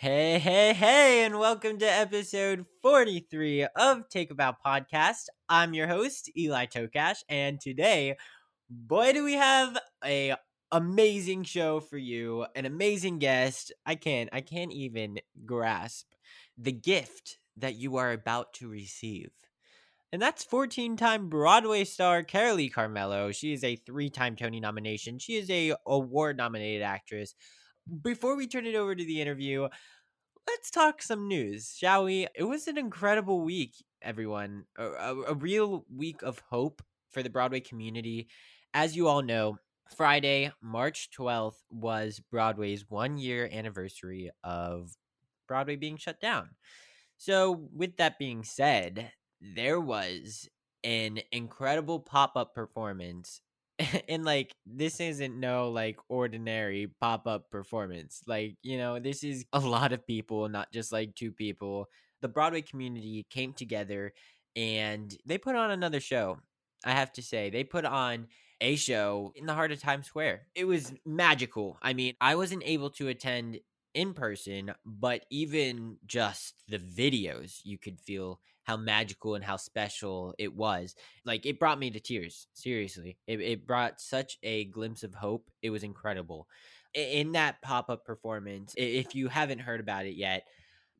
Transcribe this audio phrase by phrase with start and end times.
[0.00, 5.26] Hey, hey, hey, and welcome to episode 43 of Take About Podcast.
[5.46, 8.16] I'm your host, Eli Tokash, and today,
[8.70, 10.36] boy, do we have a
[10.72, 13.74] amazing show for you, an amazing guest.
[13.84, 16.06] I can't, I can't even grasp
[16.56, 19.28] the gift that you are about to receive.
[20.14, 23.34] And that's 14 time Broadway star Carolee Carmello.
[23.34, 25.18] She is a three time Tony nomination.
[25.18, 27.34] She is a award nominated actress
[28.02, 29.68] before we turn it over to the interview,
[30.48, 32.26] let's talk some news, shall we?
[32.34, 34.64] It was an incredible week, everyone.
[34.78, 38.28] A, a, a, real week of hope for the Broadway community.
[38.74, 39.58] As you all know,
[39.96, 44.92] Friday, March 12th, was Broadway's one year anniversary of
[45.48, 46.50] Broadway being shut down.
[47.16, 50.48] So, with that being said, there was
[50.84, 53.40] an incredible pop up performance
[54.08, 59.60] and like this isn't no like ordinary pop-up performance like you know this is a
[59.60, 61.88] lot of people not just like two people.
[62.22, 64.12] The broadway community came together
[64.54, 66.38] and they put on another show
[66.84, 67.50] i have to say.
[67.50, 68.28] They put on
[68.60, 70.46] a show in the heart of times square.
[70.54, 71.78] It was magical.
[71.82, 73.60] I mean i wasn't able to attend
[73.94, 78.40] in person, but even just the videos, you could feel
[78.70, 80.94] how magical and how special it was.
[81.24, 82.46] Like it brought me to tears.
[82.52, 85.50] Seriously, it, it brought such a glimpse of hope.
[85.60, 86.46] It was incredible.
[86.94, 90.46] In that pop up performance, if you haven't heard about it yet,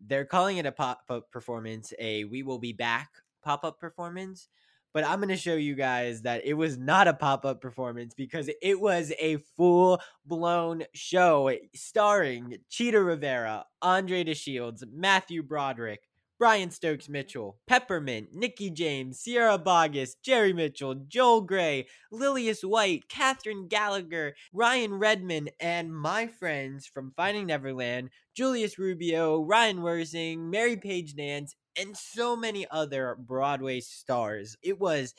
[0.04, 3.10] they're calling it a pop up performance, a We Will Be Back
[3.42, 4.48] pop up performance
[4.92, 8.14] but I'm going to show you guys that it was not a pop up performance
[8.14, 16.00] because it was a full blown show starring Chita Rivera, Andre DeShields, Matthew Broderick,
[16.40, 23.68] Brian Stokes Mitchell, Peppermint, Nikki James, Sierra Boggess, Jerry Mitchell, Joel Grey, Lillias White, Kathryn
[23.68, 31.14] Gallagher, Ryan Redmond, and my friends from Finding Neverland, Julius Rubio, Ryan Wersing, Mary Page
[31.14, 34.56] Nance, and so many other Broadway stars.
[34.62, 35.14] It was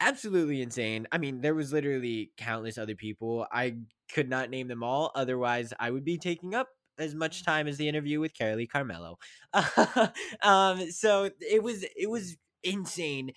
[0.00, 1.06] absolutely insane.
[1.12, 3.46] I mean, there was literally countless other people.
[3.52, 3.74] I
[4.10, 5.12] could not name them all.
[5.14, 6.68] Otherwise, I would be taking up
[7.00, 9.16] as much time as the interview with Carolee Carmello.
[10.42, 13.32] um, so it was it was insane.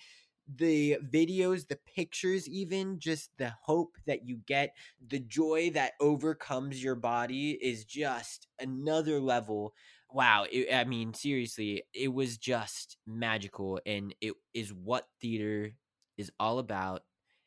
[0.56, 4.74] The videos, the pictures, even just the hope that you get,
[5.06, 9.72] the joy that overcomes your body is just another level
[10.12, 15.72] wow it, i mean seriously it was just magical and it is what theater
[16.16, 17.02] is all about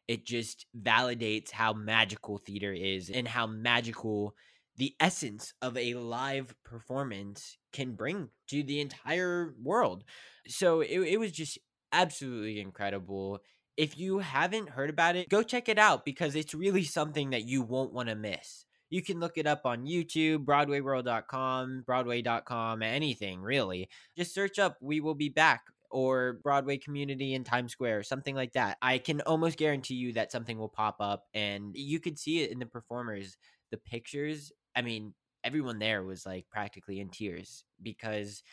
[0.08, 4.36] it just validates how magical theater is and how magical
[4.78, 10.04] the essence of a live performance can bring to the entire world
[10.48, 11.58] so it, it was just
[11.92, 13.40] absolutely incredible
[13.76, 17.46] if you haven't heard about it go check it out because it's really something that
[17.46, 23.42] you won't want to miss you can look it up on YouTube, BroadwayWorld.com, Broadway.com, anything
[23.42, 23.90] really.
[24.16, 28.54] Just search up We Will Be Back or Broadway Community in Times Square, something like
[28.54, 28.78] that.
[28.82, 32.52] I can almost guarantee you that something will pop up and you could see it
[32.52, 33.38] in the performers.
[33.72, 38.44] The pictures, I mean, everyone there was like practically in tears because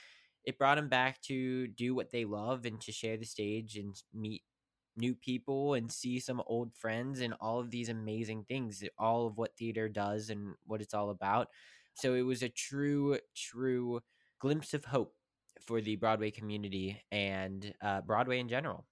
[0.44, 3.94] it brought them back to do what they love and to share the stage and
[4.14, 4.42] meet
[4.96, 9.38] new people and see some old friends and all of these amazing things, all of
[9.38, 11.48] what theater does and what it's all about.
[11.94, 14.00] So it was a true, true
[14.40, 15.14] glimpse of hope
[15.60, 18.86] for the Broadway community and uh, Broadway in general.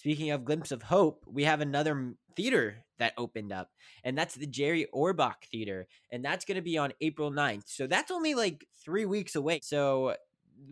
[0.00, 3.68] Speaking of glimpse of hope, we have another theater that opened up,
[4.02, 7.64] and that's the Jerry Orbach Theater, and that's going to be on April 9th.
[7.66, 9.60] So that's only like three weeks away.
[9.62, 10.16] So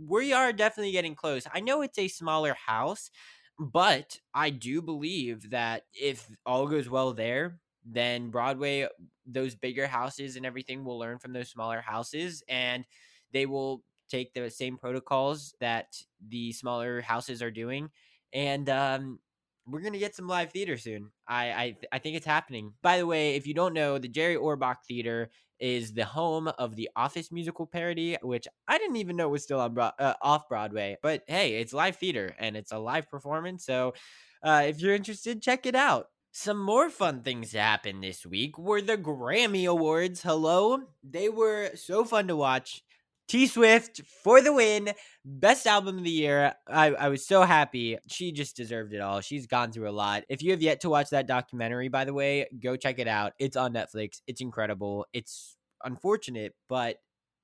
[0.03, 1.47] we are definitely getting close.
[1.53, 3.11] I know it's a smaller house,
[3.59, 8.89] but I do believe that if all goes well there, then Broadway
[9.27, 12.87] those bigger houses and everything will learn from those smaller houses and
[13.35, 17.91] they will take the same protocols that the smaller houses are doing
[18.33, 19.19] and um
[19.67, 21.11] we're gonna get some live theater soon.
[21.27, 22.73] I I, I think it's happening.
[22.83, 25.31] By the way, if you don't know, the Jerry Orbach Theater
[25.61, 29.61] is the home of the Office musical parody, which I didn't even know was still
[29.61, 30.97] on Bro- uh, off Broadway.
[31.03, 33.67] But hey, it's live theater and it's a live performance.
[33.67, 33.95] So
[34.43, 36.07] uh, if you're interested, check it out.
[36.33, 40.23] Some more fun things to happen this week were the Grammy Awards.
[40.23, 42.83] Hello, they were so fun to watch.
[43.29, 44.91] T Swift for the win.
[45.25, 46.55] Best album of the year.
[46.67, 47.99] I, I was so happy.
[48.09, 49.21] She just deserved it all.
[49.21, 50.25] She's gone through a lot.
[50.29, 53.35] If you have yet to watch that documentary, by the way, go check it out.
[53.39, 54.23] It's on Netflix.
[54.27, 55.07] It's incredible.
[55.13, 56.97] It's unfortunate, but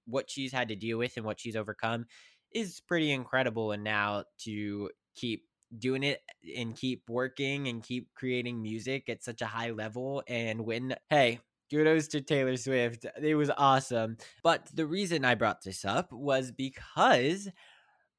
[0.07, 2.07] what she's had to deal with and what she's overcome
[2.53, 3.73] is pretty incredible.
[3.73, 5.45] And now to keep
[5.79, 6.23] doing it
[6.57, 10.95] and keep working and keep creating music at such a high level and win.
[11.11, 11.41] Hey,
[11.75, 13.05] kudos to Taylor Swift.
[13.21, 14.17] It was awesome.
[14.45, 17.49] But the reason I brought this up was because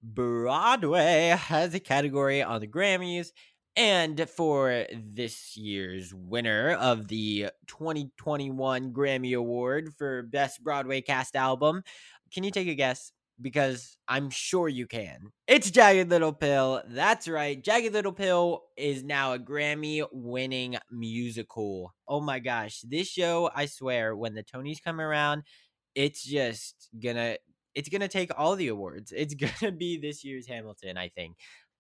[0.03, 3.29] Broadway has a category on the Grammys.
[3.77, 11.83] And for this year's winner of the 2021 Grammy Award for Best Broadway Cast Album,
[12.33, 13.11] can you take a guess?
[13.41, 15.31] Because I'm sure you can.
[15.47, 16.81] It's Jagged Little Pill.
[16.87, 17.61] That's right.
[17.61, 21.93] Jagged Little Pill is now a Grammy winning musical.
[22.07, 22.81] Oh my gosh.
[22.81, 25.43] This show, I swear, when the Tonys come around,
[25.95, 27.37] it's just gonna
[27.73, 29.11] it's gonna take all the awards.
[29.15, 31.35] It's gonna be this year's Hamilton, I think.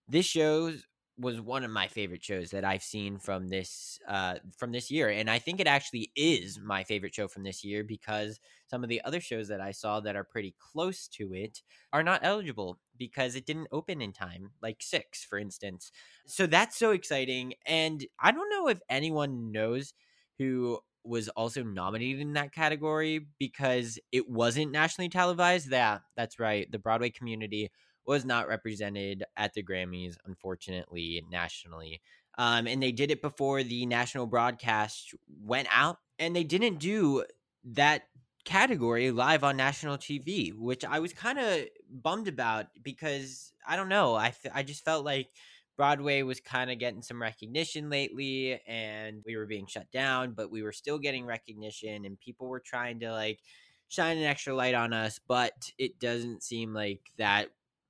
[0.07, 0.83] This show's
[1.17, 5.09] was one of my favorite shows that I've seen from this uh from this year
[5.09, 8.89] and I think it actually is my favorite show from this year because some of
[8.89, 11.61] the other shows that I saw that are pretty close to it
[11.93, 15.91] are not eligible because it didn't open in time like 6 for instance.
[16.25, 19.93] So that's so exciting and I don't know if anyone knows
[20.37, 25.69] who was also nominated in that category because it wasn't nationally televised.
[25.69, 26.69] That that's right.
[26.71, 27.71] The Broadway community
[28.05, 32.01] was not represented at the Grammys, unfortunately, nationally.
[32.37, 37.23] Um, and they did it before the national broadcast went out, and they didn't do
[37.63, 38.03] that
[38.43, 43.89] category live on national TV, which I was kind of bummed about because I don't
[43.89, 45.29] know, I, I just felt like
[45.77, 50.51] Broadway was kind of getting some recognition lately, and we were being shut down, but
[50.51, 53.39] we were still getting recognition, and people were trying to like
[53.87, 57.49] shine an extra light on us, but it doesn't seem like that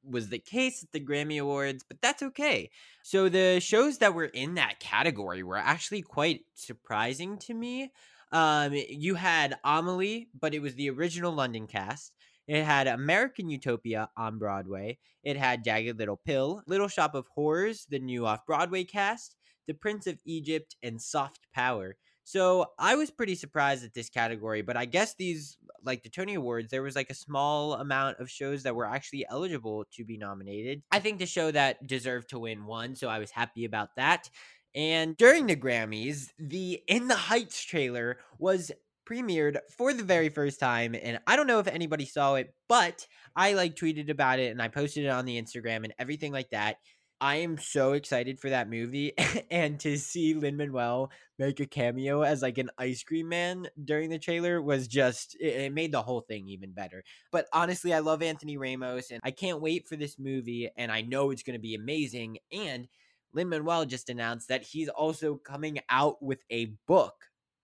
[0.09, 2.69] was the case at the Grammy Awards, but that's okay.
[3.03, 7.91] So the shows that were in that category were actually quite surprising to me.
[8.31, 12.11] Um, you had Amelie, but it was the original London cast.
[12.47, 14.99] It had American Utopia on Broadway.
[15.23, 19.35] It had Jagged Little Pill, Little Shop of Horrors, the new off Broadway cast,
[19.67, 21.97] The Prince of Egypt, and Soft Power.
[22.25, 26.33] So I was pretty surprised at this category, but I guess these, like the Tony
[26.33, 30.17] Awards, there was like a small amount of shows that were actually eligible to be
[30.17, 30.81] nominated.
[30.91, 34.31] I think the show that deserved to win won, so I was happy about that.
[34.73, 38.71] And during the Grammys, the In the Heights trailer was
[39.07, 43.05] premiered for the very first time and I don't know if anybody saw it, but
[43.35, 46.49] I like tweeted about it and I posted it on the Instagram and everything like
[46.49, 46.77] that.
[47.21, 49.13] I am so excited for that movie
[49.51, 54.09] and to see Lin Manuel make a cameo as like an ice cream man during
[54.09, 57.03] the trailer was just it, it made the whole thing even better.
[57.31, 61.01] But honestly, I love Anthony Ramos and I can't wait for this movie and I
[61.01, 62.87] know it's going to be amazing and
[63.33, 67.15] Lin Manuel just announced that he's also coming out with a book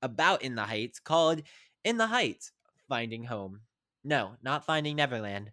[0.01, 1.41] about In the Heights called
[1.84, 2.51] In the Heights
[2.89, 3.62] Finding Home.
[4.03, 5.51] No, not Finding Neverland,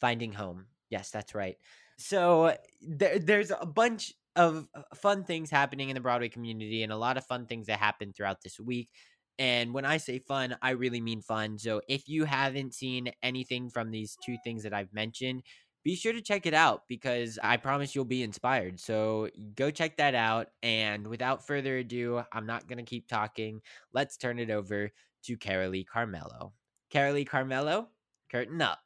[0.00, 0.66] Finding Home.
[0.88, 1.56] Yes, that's right.
[2.00, 6.92] So there, there's a bunch of uh, fun things happening in the Broadway community and
[6.92, 8.88] a lot of fun things that happened throughout this week.
[9.38, 11.58] And when I say fun, I really mean fun.
[11.58, 15.42] So if you haven't seen anything from these two things that I've mentioned,
[15.82, 18.80] be sure to check it out because I promise you'll be inspired.
[18.80, 20.48] So go check that out.
[20.62, 23.60] And without further ado, I'm not going to keep talking.
[23.94, 24.90] Let's turn it over
[25.24, 26.52] to Carolee Carmello.
[26.92, 27.86] Carolee Carmello,
[28.30, 28.80] curtain up.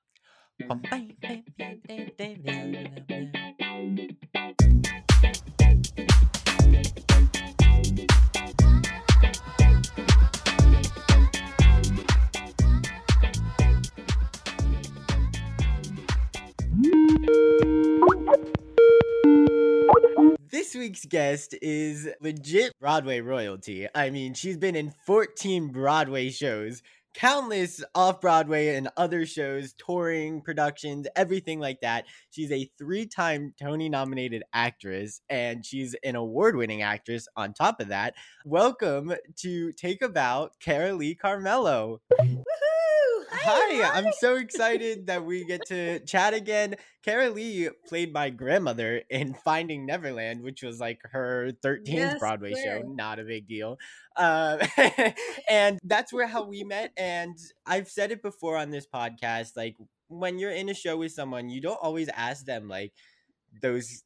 [20.51, 23.89] This week's guest is legit Broadway royalty.
[23.93, 26.81] I mean, she's been in 14 Broadway shows,
[27.15, 32.07] countless off Broadway and other shows, touring, productions, everything like that.
[32.31, 37.81] She's a three time Tony nominated actress and she's an award winning actress on top
[37.81, 38.15] of that.
[38.45, 41.99] Welcome to Take About Carolee Carmello.
[43.37, 46.77] Hi, I'm so excited that we get to chat again.
[47.07, 52.83] Carolee played my grandmother in Finding Neverland, which was like her 13th Yes, Broadway show.
[52.87, 53.77] Not a big deal.
[54.17, 54.61] Um,
[55.51, 56.93] and that's where how we met.
[56.99, 59.77] And I've said it before on this podcast like,
[60.09, 62.93] when you're in a show with someone, you don't always ask them like
[63.61, 64.05] those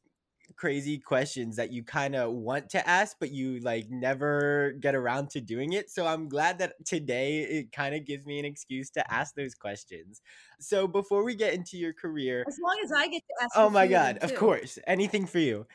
[0.55, 5.29] crazy questions that you kind of want to ask but you like never get around
[5.29, 8.89] to doing it so i'm glad that today it kind of gives me an excuse
[8.89, 10.21] to ask those questions
[10.59, 13.51] so before we get into your career As long as I get to ask.
[13.55, 15.65] oh my god them, of course anything for you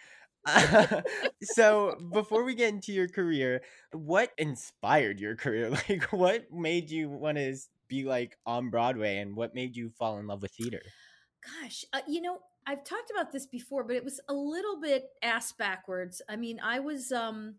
[1.42, 7.08] so before we get into your career what inspired your career like what made you
[7.08, 7.56] want to
[7.88, 10.82] be like on broadway and what made you fall in love with theater
[11.44, 15.10] Gosh, uh, you know, I've talked about this before, but it was a little bit
[15.22, 16.22] ass backwards.
[16.28, 17.56] I mean, I was um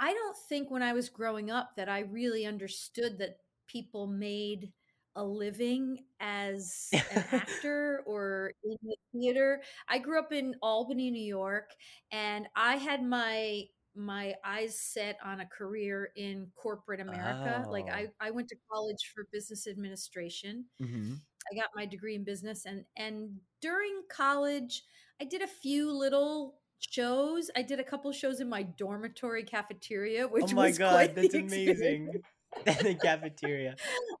[0.00, 4.72] I don't think when I was growing up that I really understood that people made
[5.16, 7.02] a living as an
[7.32, 9.60] actor or in the theater.
[9.88, 11.70] I grew up in Albany, New York,
[12.10, 13.64] and I had my
[13.94, 17.66] my eyes set on a career in corporate America.
[17.68, 17.92] Like Oh.
[17.92, 20.64] I, I went to college for business administration.
[20.80, 21.14] mm-hmm.
[21.52, 24.84] I got my degree in business and and during college
[25.20, 27.50] I did a few little shows.
[27.56, 31.34] I did a couple shows in my dormitory cafeteria, which oh my was god that's
[31.34, 32.16] experience.
[32.66, 33.74] amazing the cafeteria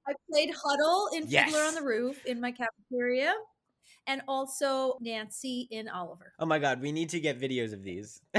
[0.08, 3.34] I played Hodel in Fiddler on the Roof in my cafeteria,
[4.06, 6.32] and also Nancy in Oliver.
[6.38, 8.20] Oh my god, we need to get videos of these.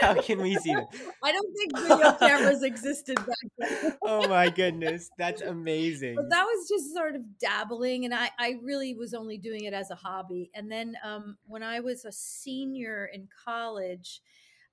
[0.00, 0.86] How can we see them?
[1.24, 3.96] I don't think video cameras existed back then.
[4.02, 6.16] Oh my goodness, that's amazing.
[6.16, 9.74] But that was just sort of dabbling, and I, I really was only doing it
[9.74, 10.50] as a hobby.
[10.54, 14.20] And then um, when I was a senior in college,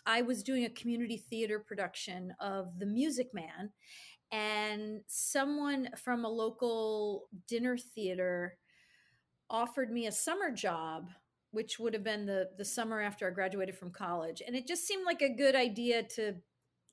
[0.05, 3.71] I was doing a community theater production of The Music Man,
[4.31, 8.57] and someone from a local dinner theater
[9.49, 11.09] offered me a summer job
[11.51, 14.87] which would have been the the summer after I graduated from college and it just
[14.87, 16.33] seemed like a good idea to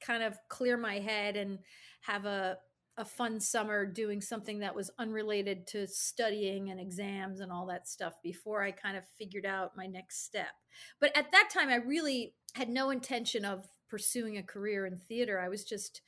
[0.01, 1.59] kind of clear my head and
[2.03, 2.59] have a
[2.99, 7.89] a fun summer doing something that was unrelated to studying and exams and all that
[7.89, 10.51] stuff before I kind of figured out my next step.
[11.01, 15.41] But at that time I really had no intention of pursuing a career in theater.
[15.41, 16.03] I was just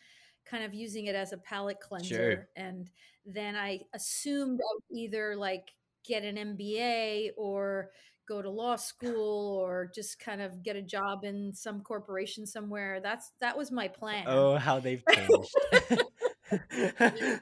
[0.45, 2.91] kind of using it as a palate cleanser and
[3.27, 5.71] then I assumed I would either like
[6.05, 7.91] get an MBA or
[8.27, 13.01] go to law school or just kind of get a job in some corporation somewhere.
[13.01, 14.25] That's that was my plan.
[14.27, 15.55] Oh, how they've changed.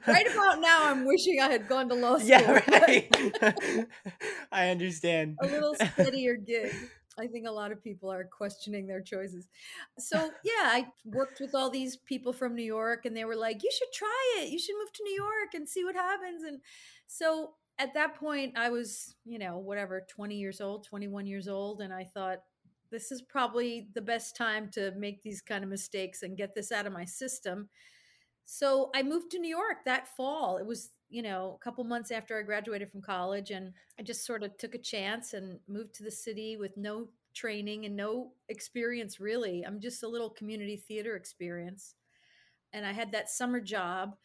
[0.07, 2.29] right about now I'm wishing I had gone to law school.
[2.29, 3.07] Yeah, right.
[4.51, 5.37] I understand.
[5.41, 6.73] a little steadier gig.
[7.17, 9.47] I think a lot of people are questioning their choices.
[9.99, 13.63] So, yeah, I worked with all these people from New York and they were like,
[13.63, 14.49] "You should try it.
[14.49, 16.61] You should move to New York and see what happens." And
[17.07, 21.81] so at that point I was, you know, whatever, 20 years old, 21 years old,
[21.81, 22.43] and I thought
[22.89, 26.71] this is probably the best time to make these kind of mistakes and get this
[26.71, 27.69] out of my system.
[28.45, 30.57] So I moved to New York that fall.
[30.57, 34.25] It was, you know, a couple months after I graduated from college, and I just
[34.25, 38.33] sort of took a chance and moved to the city with no training and no
[38.49, 39.63] experience really.
[39.65, 41.95] I'm just a little community theater experience.
[42.73, 44.15] And I had that summer job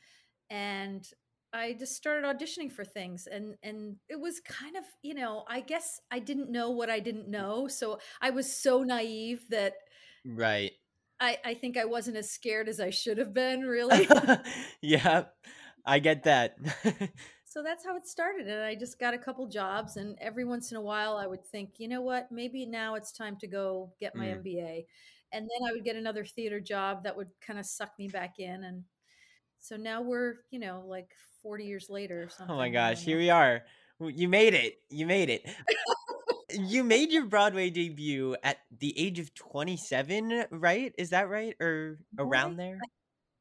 [0.51, 1.09] and
[1.53, 5.61] I just started auditioning for things and and it was kind of, you know, I
[5.61, 7.69] guess I didn't know what I didn't know.
[7.69, 9.75] So I was so naive that
[10.25, 10.75] Right.
[11.21, 14.15] I, I think I wasn't as scared as I should have been, really.
[14.83, 15.25] yeah,
[15.89, 16.57] I get that.
[17.45, 18.47] so that's how it started.
[18.47, 19.97] And I just got a couple jobs.
[19.97, 23.11] And every once in a while, I would think, you know what, maybe now it's
[23.11, 24.43] time to go get my Mm.
[24.43, 24.85] MBA.
[25.33, 28.39] And then I would get another theater job that would kind of suck me back
[28.39, 28.65] in.
[28.65, 28.85] And
[29.61, 31.11] so now we're, you know, like
[31.43, 32.55] 40 years later or something.
[32.55, 33.63] oh my gosh, here we are.
[34.01, 34.79] You made it.
[34.91, 35.47] You made it.
[36.51, 40.95] you made your Broadway debut at the age of 27, right?
[40.97, 41.55] Is that right?
[41.61, 42.79] Or around there?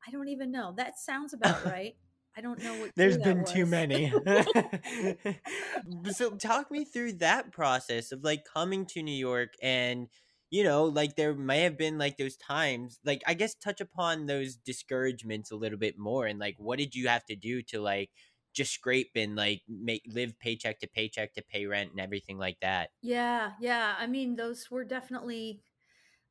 [0.07, 0.73] I don't even know.
[0.77, 1.95] That sounds about right.
[2.37, 2.91] I don't know what.
[2.95, 4.13] There's been too many.
[6.11, 10.07] so talk me through that process of like coming to New York and
[10.51, 14.27] you know like there may have been like those times like I guess touch upon
[14.27, 17.81] those discouragements a little bit more and like what did you have to do to
[17.81, 18.11] like
[18.57, 22.59] just scrape and like make live paycheck to paycheck to pay rent and everything like
[22.61, 22.89] that.
[23.03, 23.93] Yeah, yeah.
[23.99, 25.61] I mean, those were definitely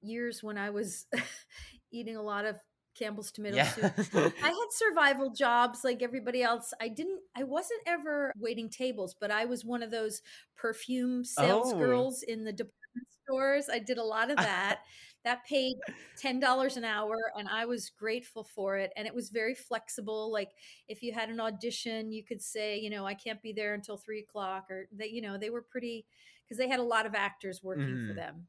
[0.02, 1.06] years when I was
[1.92, 2.56] eating a lot of
[2.96, 3.62] Campbell's tomato Yeah.
[3.62, 3.92] soup.
[4.42, 6.72] I had survival jobs like everybody else.
[6.80, 10.22] I didn't I wasn't ever waiting tables, but I was one of those
[10.56, 11.74] perfume sales Oh.
[11.74, 13.68] girls in the department stores.
[13.68, 14.80] I did a lot of that.
[15.24, 15.76] that paid
[16.16, 20.32] $10 an hour and I was grateful for it and it was very flexible.
[20.32, 20.52] Like
[20.88, 23.96] if you had an audition, you could say, you know, I can't be there until
[23.98, 26.06] three o'clock or that, you know, they were pretty
[26.44, 28.14] because they had a lot of actors working for Mhm.
[28.14, 28.48] them.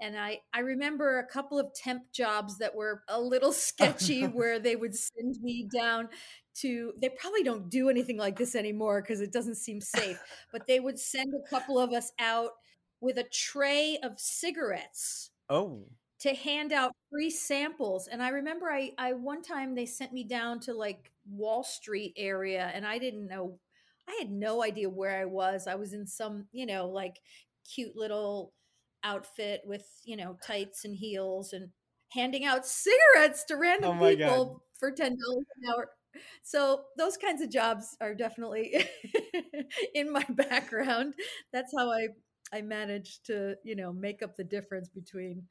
[0.00, 4.58] And I, I remember a couple of temp jobs that were a little sketchy where
[4.58, 6.08] they would send me down
[6.56, 10.18] to, they probably don't do anything like this anymore because it doesn't seem safe,
[10.52, 12.50] but they would send a couple of us out
[13.00, 15.84] with a tray of cigarettes oh.
[16.20, 18.08] to hand out free samples.
[18.08, 22.14] And I remember I, I one time they sent me down to like Wall Street
[22.16, 23.58] area and I didn't know,
[24.08, 25.66] I had no idea where I was.
[25.66, 27.18] I was in some, you know, like
[27.66, 28.52] cute little
[29.06, 31.70] outfit with, you know, tights and heels and
[32.12, 34.60] handing out cigarettes to random Oh people God.
[34.78, 35.90] for $10 an hour.
[36.42, 38.88] So those kinds of jobs are definitely
[39.94, 41.14] in my background.
[41.52, 42.08] That's how I
[42.52, 45.48] I managed to, you know, make up the difference between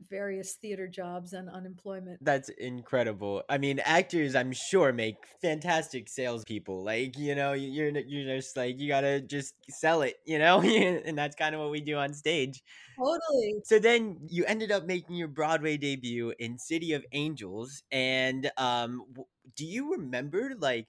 [0.00, 2.20] various theater jobs and unemployment.
[2.20, 3.44] That's incredible.
[3.48, 6.82] I mean, actors, I'm sure, make fantastic salespeople.
[6.82, 10.60] Like, you know, you- you're you're just like you gotta just sell it, you know,
[10.62, 12.62] and that's kind of what we do on stage.
[12.98, 13.62] Totally.
[13.62, 19.14] So then you ended up making your Broadway debut in City of Angels, and um,
[19.54, 20.88] do you remember like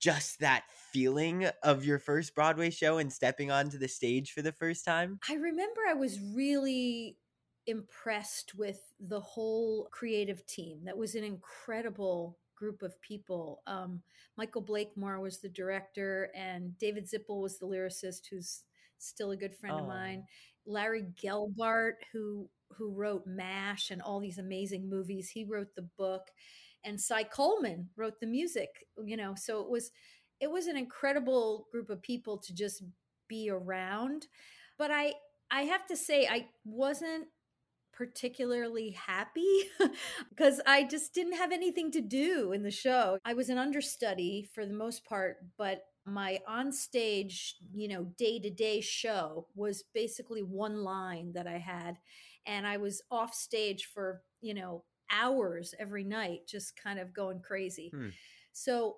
[0.00, 4.52] just that feeling of your first Broadway show and stepping onto the stage for the
[4.52, 5.20] first time?
[5.28, 7.18] I remember I was really
[7.66, 10.80] impressed with the whole creative team.
[10.84, 13.62] That was an incredible group of people.
[13.66, 14.02] Um,
[14.36, 18.62] Michael Blakemore was the director, and David Zippel was the lyricist, who's
[18.98, 19.88] still a good friend of Oh.
[19.88, 20.26] mine.
[20.66, 26.30] Larry Gelbart, who who wrote MASH and all these amazing movies, he wrote the book,
[26.84, 28.86] and Cy Coleman wrote the music.
[29.02, 29.90] You know, so it was
[30.40, 32.82] it was an incredible group of people to just
[33.28, 34.26] be around.
[34.78, 35.14] But I
[35.50, 37.28] I have to say I wasn't
[37.96, 39.62] particularly happy
[40.30, 43.18] because I just didn't have anything to do in the show.
[43.24, 48.50] I was an understudy for the most part, but my onstage, you know, day to
[48.50, 51.96] day show was basically one line that I had.
[52.46, 57.40] And I was off stage for, you know, hours every night, just kind of going
[57.40, 57.90] crazy.
[57.94, 58.08] Hmm.
[58.52, 58.96] So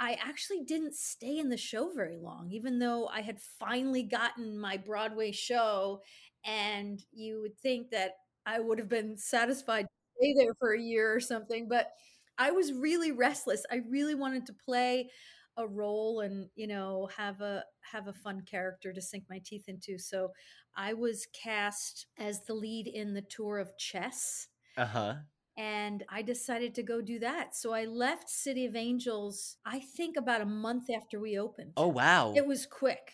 [0.00, 4.58] I actually didn't stay in the show very long, even though I had finally gotten
[4.58, 6.00] my Broadway show.
[6.44, 8.12] And you would think that
[8.48, 11.68] I would have been satisfied to stay there for a year or something.
[11.68, 11.92] But
[12.38, 13.64] I was really restless.
[13.70, 15.10] I really wanted to play
[15.56, 19.64] a role and you know have a have a fun character to sink my teeth
[19.66, 20.30] into so
[20.76, 25.14] i was cast as the lead in the tour of chess Uh huh.
[25.56, 27.56] and I decided to go do that.
[27.56, 31.72] So I left City of Angels, I think about a month after we opened.
[31.76, 32.32] Oh wow.
[32.36, 33.12] It was quick.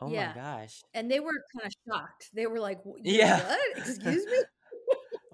[0.00, 0.32] oh yeah.
[0.34, 0.80] my gosh.
[0.94, 2.30] And they were kind of shocked.
[2.34, 3.46] They were like, Yeah.
[3.46, 3.78] What?
[3.78, 4.38] Excuse me?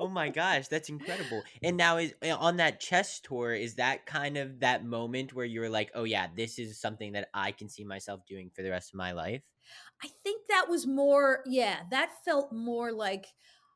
[0.03, 1.47] Oh my gosh, that's incredible.
[1.63, 5.45] And now is uh, on that chess tour, is that kind of that moment where
[5.47, 8.71] you're like, "Oh yeah, this is something that I can see myself doing for the
[8.71, 9.43] rest of my life?"
[10.03, 13.27] I think that was more, yeah, that felt more like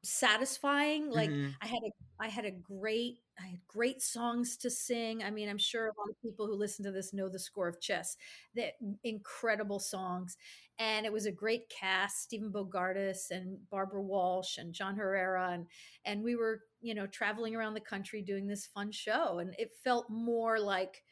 [0.05, 1.11] satisfying.
[1.11, 1.59] Like Mhm.
[1.61, 5.22] I had a I had a great I had great songs to sing.
[5.22, 7.68] I mean, I'm sure a lot of people who listen to this know the score
[7.68, 8.16] of chess.
[8.55, 10.37] That incredible songs.
[10.79, 15.66] And it was a great cast, Stephen Bogardus and Barbara Walsh and John Herrera and
[16.05, 19.72] and we were, you know, traveling around the country doing this fun show and it
[19.85, 21.03] felt more like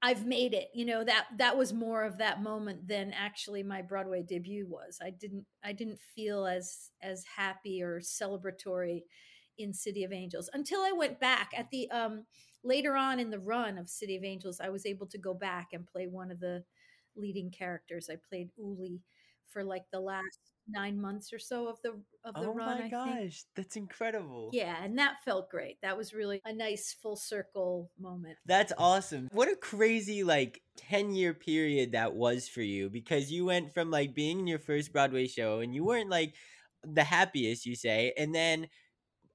[0.00, 0.68] I've made it.
[0.74, 4.98] You know, that that was more of that moment than actually my Broadway debut was.
[5.02, 9.02] I didn't I didn't feel as as happy or celebratory
[9.58, 12.24] in City of Angels until I went back at the um
[12.64, 15.68] later on in the run of City of Angels, I was able to go back
[15.72, 16.64] and play one of the
[17.16, 18.08] leading characters.
[18.10, 19.00] I played Oolie
[19.52, 21.90] for like the last nine months or so of the
[22.24, 22.68] of the oh run.
[22.68, 23.44] Oh my I gosh, think.
[23.56, 24.50] that's incredible.
[24.52, 25.78] Yeah, and that felt great.
[25.82, 28.36] That was really a nice full circle moment.
[28.46, 29.28] That's awesome.
[29.32, 33.90] What a crazy like 10 year period that was for you because you went from
[33.90, 36.34] like being in your first Broadway show and you weren't like
[36.84, 38.68] the happiest, you say, and then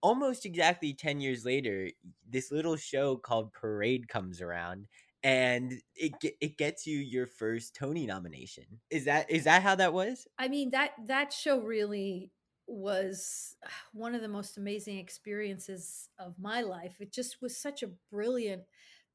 [0.04, 1.90] almost exactly 10 years later,
[2.30, 4.88] this little show called Parade comes around
[5.24, 8.82] and it it gets you your first Tony nomination.
[8.92, 10.28] Is that is that how that was?
[10.38, 12.32] I mean that that show really
[12.68, 13.56] was
[13.94, 16.98] one of the most amazing experiences of my life.
[17.02, 18.64] It just was such a brilliant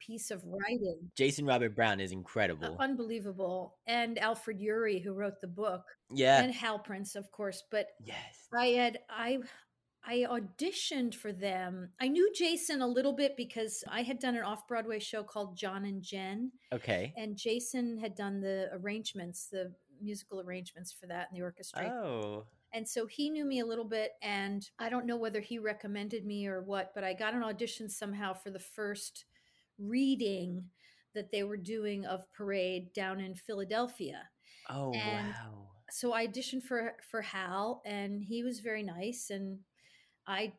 [0.00, 1.10] piece of writing.
[1.16, 2.76] Jason Robert Brown is Uh, incredible.
[2.78, 3.78] unbelievable.
[3.86, 6.42] And Alfred Uhry who wrote the book Yeah.
[6.42, 8.48] and Hal Prince of course, but yes.
[8.54, 9.38] I had I
[10.08, 11.90] I auditioned for them.
[12.00, 15.56] I knew Jason a little bit because I had done an off Broadway show called
[15.56, 17.12] John and Jen, Okay.
[17.16, 21.86] and Jason had done the arrangements, the musical arrangements for that in the orchestra.
[21.90, 22.46] Oh.
[22.72, 26.24] And so he knew me a little bit, and I don't know whether he recommended
[26.24, 29.26] me or what, but I got an audition somehow for the first
[29.78, 30.64] reading
[31.14, 34.28] that they were doing of Parade down in Philadelphia.
[34.70, 35.64] Oh And- wow.
[35.90, 39.60] So I auditioned for for Hal, and he was very nice, and
[40.28, 40.54] I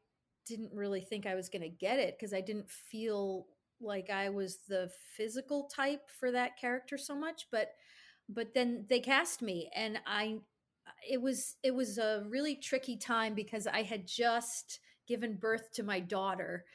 [0.47, 3.47] didn't really think I was going to get it because I didn't feel
[3.81, 7.75] like I was the physical type for that character so much, but
[8.29, 10.39] but then they cast me and I
[11.09, 15.83] it was it was a really tricky time because I had just given birth to
[15.83, 16.65] my daughter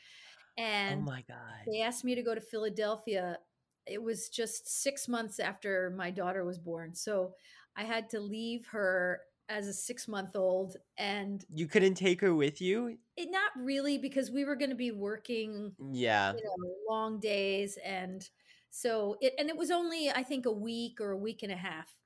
[0.89, 1.71] Oh and my god.
[1.71, 3.39] they asked me to go to Philadelphia.
[3.87, 6.95] It was just 6 months after my daughter was born.
[6.95, 7.35] So
[7.77, 12.35] I had to leave her as a 6 month old and You couldn't take her
[12.35, 12.99] with you?
[13.17, 16.37] it not really because we were going to be working Yeah.
[16.37, 18.29] you know long days and
[18.71, 21.57] so it and it was only i think a week or a week and a
[21.57, 22.01] half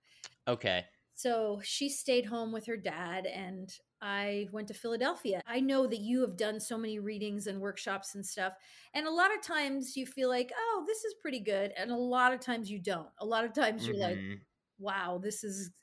[0.47, 0.89] Okay.
[1.15, 6.01] so she stayed home with her dad and i went to philadelphia i know that
[6.01, 8.55] you have done so many readings and workshops and stuff
[8.95, 11.97] and a lot of times you feel like oh this is pretty good and a
[11.97, 14.45] lot of times you don't a lot of times you're like Mhm.
[14.79, 15.73] wow this is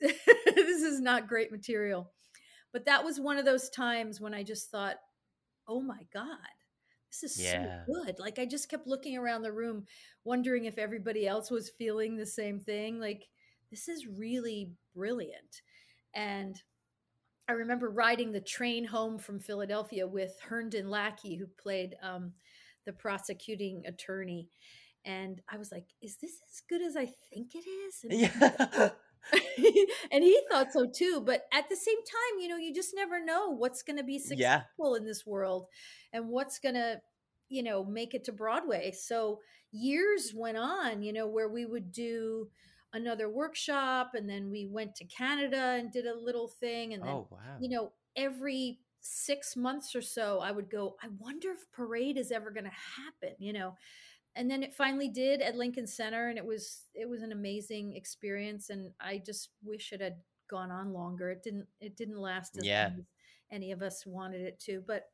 [0.66, 2.12] this is not great material.
[2.72, 4.96] But that was one of those times when i just thought
[5.68, 6.26] oh my god
[7.10, 7.84] this is Yeah.
[7.86, 8.18] so good.
[8.18, 9.86] Like i just kept looking around the room
[10.24, 13.24] wondering if everybody else was feeling the same thing like
[13.70, 15.62] this is really brilliant.
[16.14, 16.60] And
[17.48, 22.32] i remember riding the train home from philadelphia with herndon lackey who played um,
[22.86, 24.48] the prosecuting attorney.
[25.04, 28.04] And i was like is this as good as i think it is?
[28.04, 28.90] And Yeah.
[30.12, 31.22] and he thought so too.
[31.24, 34.14] But at the same time, you know, you just never know what's going to be
[34.34, 34.62] Yeah.
[34.62, 35.66] successful in this world
[36.12, 37.00] and what's going to,
[37.48, 38.92] you know, make it to Broadway.
[38.92, 39.40] So
[39.72, 42.48] years went on, you know, where we would do
[42.92, 46.94] another workshop and then we went to Canada and did a little thing.
[46.94, 47.56] And then, oh wow.
[47.60, 52.32] you know, every six months or so, I would go, I wonder if parade is
[52.32, 53.74] ever going to happen, you know
[54.36, 57.94] and then it finally did at Lincoln Center, and it was it was an amazing
[57.94, 58.70] experience.
[58.70, 60.16] And I just wish it had
[60.48, 61.30] gone on longer.
[61.30, 62.88] It didn't it didn't last as Yeah.
[62.88, 63.04] long as
[63.50, 65.04] any of us wanted it to, but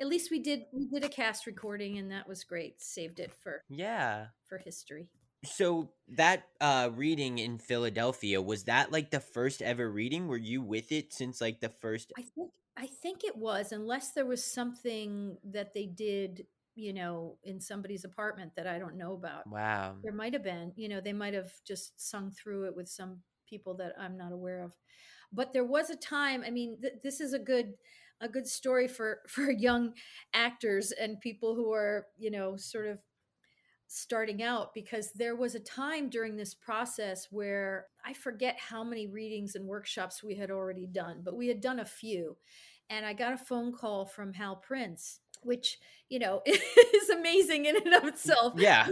[0.00, 2.80] at least we did we did a cast recording, and that was great.
[2.80, 4.26] Saved it for yeah.
[4.48, 5.08] for history.
[5.44, 10.26] So that uh reading in Philadelphia was that like the first ever reading?
[10.26, 14.10] Were you with it since like the first I think I think it was, unless
[14.12, 19.14] there was something that they did, you know, in somebody's apartment that I don't know
[19.14, 19.46] about.
[19.46, 19.96] Wow.
[20.02, 23.18] There might have been, you know, they might have just sung through it with some
[23.48, 24.74] people that I'm not aware of.
[25.32, 27.74] But there was a time, I mean, th- this is a good
[28.20, 29.94] a good story for for young
[30.32, 33.00] actors and people who are, you know, sort of
[33.86, 39.06] starting out because there was a time during this process where I forget how many
[39.06, 42.36] readings and workshops we had already done, but we had done a few.
[42.90, 45.78] And I got a phone call from Hal Prince, which,
[46.08, 48.88] you know, is amazing in and of itself Yeah.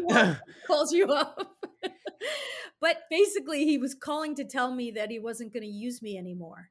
[0.66, 1.56] calls you up.
[2.80, 6.18] but basically, he was calling to tell me that he wasn't going to use me
[6.18, 6.70] anymore.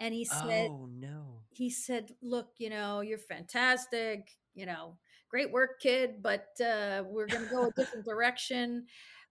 [0.00, 1.40] And he said, oh no.
[1.50, 4.28] he said, "Look, you know, you're fantastic.
[4.54, 4.96] You know,
[5.28, 6.22] great work, kid.
[6.22, 8.86] But uh, we're going to go a different direction.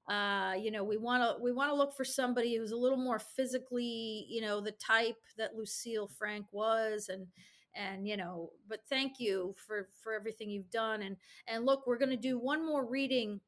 [0.09, 2.97] Uh, you know, we want to we want to look for somebody who's a little
[2.97, 7.27] more physically, you know, the type that Lucille Frank was, and
[7.77, 8.51] and you know.
[8.67, 11.01] But thank you for for everything you've done.
[11.01, 13.39] And and look, we're going to do one more reading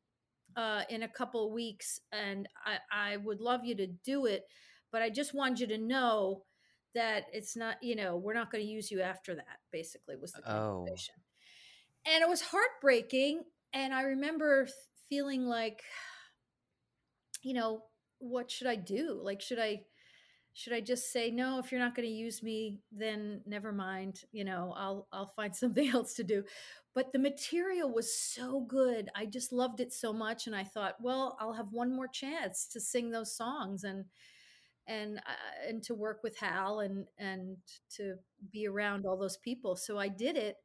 [0.55, 4.45] uh, in a couple of weeks, and I I would love you to do it,
[4.91, 6.43] but I just want you to know."
[6.95, 10.31] that it's not you know we're not going to use you after that basically was
[10.31, 10.85] the Oh.
[12.05, 14.67] and it was heartbreaking and i remember
[15.07, 15.83] feeling like
[17.43, 17.83] you know
[18.17, 19.81] what should i do like should i
[20.53, 24.21] should i just say no if you're not going to use me then never mind
[24.31, 26.43] you know i'll i'll find something else to do
[26.95, 30.95] but the material was so good i just loved it so much and i thought
[31.01, 34.05] well i'll have one more chance to sing those songs and
[34.89, 37.57] and uh, and to work with Hal and and
[37.95, 38.15] to
[38.51, 39.75] be around all those people.
[39.75, 40.57] So I did it,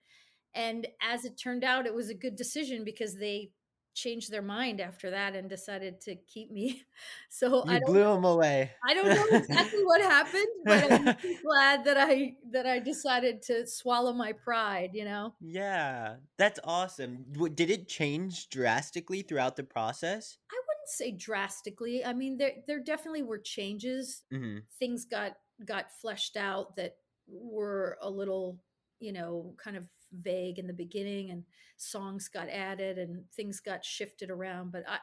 [0.55, 3.51] and as it turned out, it was a good decision because they
[3.94, 6.83] changed their mind after that and decided to keep me.
[7.30, 8.76] So I You don't blew them away.
[8.88, 13.66] I don't know exactly what happened, but I'm glad that I that I decided to
[13.66, 14.90] swallow my pride.
[14.94, 15.37] You know.
[15.40, 17.24] Yeah, that's awesome.
[17.33, 20.38] Did it change drastically throughout the process?
[20.50, 22.04] I wouldn't say drastically.
[22.04, 24.22] I mean, there there definitely were changes.
[24.30, 28.61] hmm Things got got fleshed out that were a little
[29.00, 29.87] you know, kind of
[30.20, 31.44] vague in the beginning and
[31.77, 34.72] songs got added and things got shifted around.
[34.72, 34.98] But I,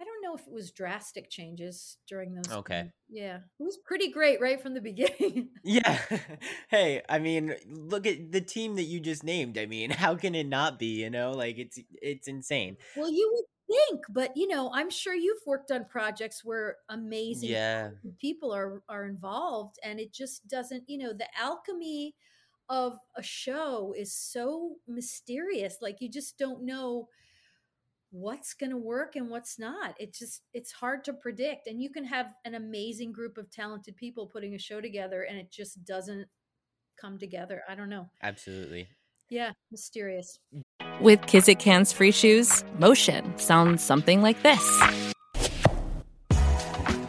[0.00, 2.50] I don't know if it was drastic changes during those.
[2.50, 2.78] Okay.
[2.80, 2.92] times.
[3.08, 3.36] Yeah.
[3.36, 5.50] It was pretty great right from the beginning.
[5.62, 5.98] Yeah.
[6.68, 9.56] hey, I mean, look at the team that you just named.
[9.56, 11.30] I mean, how can it not be, you know?
[11.32, 12.76] Like it's it's insane.
[12.96, 13.44] well, you would
[13.88, 17.90] think, but you know, I'm sure you've worked on projects where amazing Yeah.
[18.20, 22.14] people are are involved and it just doesn't, you know, the alchemy
[22.68, 25.78] of a show is so mysterious.
[25.80, 27.08] Like you just don't know
[28.10, 29.94] what's going to work and what's not.
[29.98, 33.96] It just it's hard to predict and you can have an amazing group of talented
[33.96, 36.26] people putting a show together and it just doesn't
[37.00, 37.62] come together.
[37.68, 38.08] I don't know.
[38.22, 38.88] Absolutely.
[39.30, 40.38] Yeah, mysterious.
[41.00, 45.03] With Kizik hands free shoes, motion sounds something like this.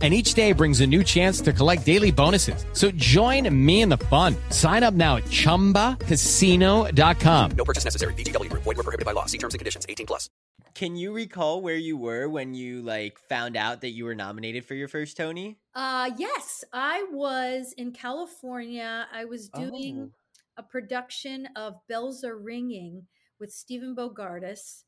[0.00, 2.64] And each day brings a new chance to collect daily bonuses.
[2.72, 4.36] So join me in the fun.
[4.50, 7.50] Sign up now at chumbacasino.com.
[7.56, 8.14] No purchase necessary.
[8.14, 8.62] VGW Group.
[8.62, 9.26] Void were prohibited by law.
[9.26, 9.86] See terms and conditions.
[9.88, 10.30] 18 plus.
[10.74, 14.64] Can you recall where you were when you like found out that you were nominated
[14.64, 15.58] for your first Tony?
[15.74, 19.08] Uh yes, I was in California.
[19.12, 20.12] I was doing
[20.56, 23.08] a production of Bells Are Ringing
[23.40, 24.84] with Stephen Bogardus.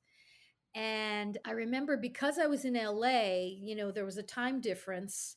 [0.75, 5.37] And I remember because I was in LA, you know, there was a time difference.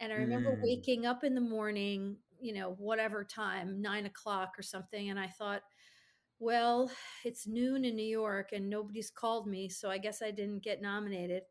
[0.00, 0.60] And I remember Mm.
[0.62, 5.10] waking up in the morning, you know, whatever time, nine o'clock or something.
[5.10, 5.62] And I thought,
[6.40, 6.90] well,
[7.24, 9.68] it's noon in New York and nobody's called me.
[9.68, 11.42] So I guess I didn't get nominated.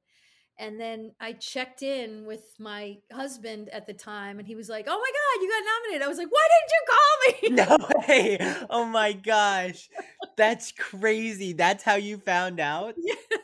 [0.62, 4.86] And then I checked in with my husband at the time and he was like,
[4.88, 6.06] oh my God, you got nominated.
[6.06, 7.78] I was like, why didn't you call me?
[7.82, 8.66] No way.
[8.70, 9.90] Oh my gosh.
[10.38, 11.54] That's crazy.
[11.54, 12.94] That's how you found out?
[13.04, 13.38] Yeah.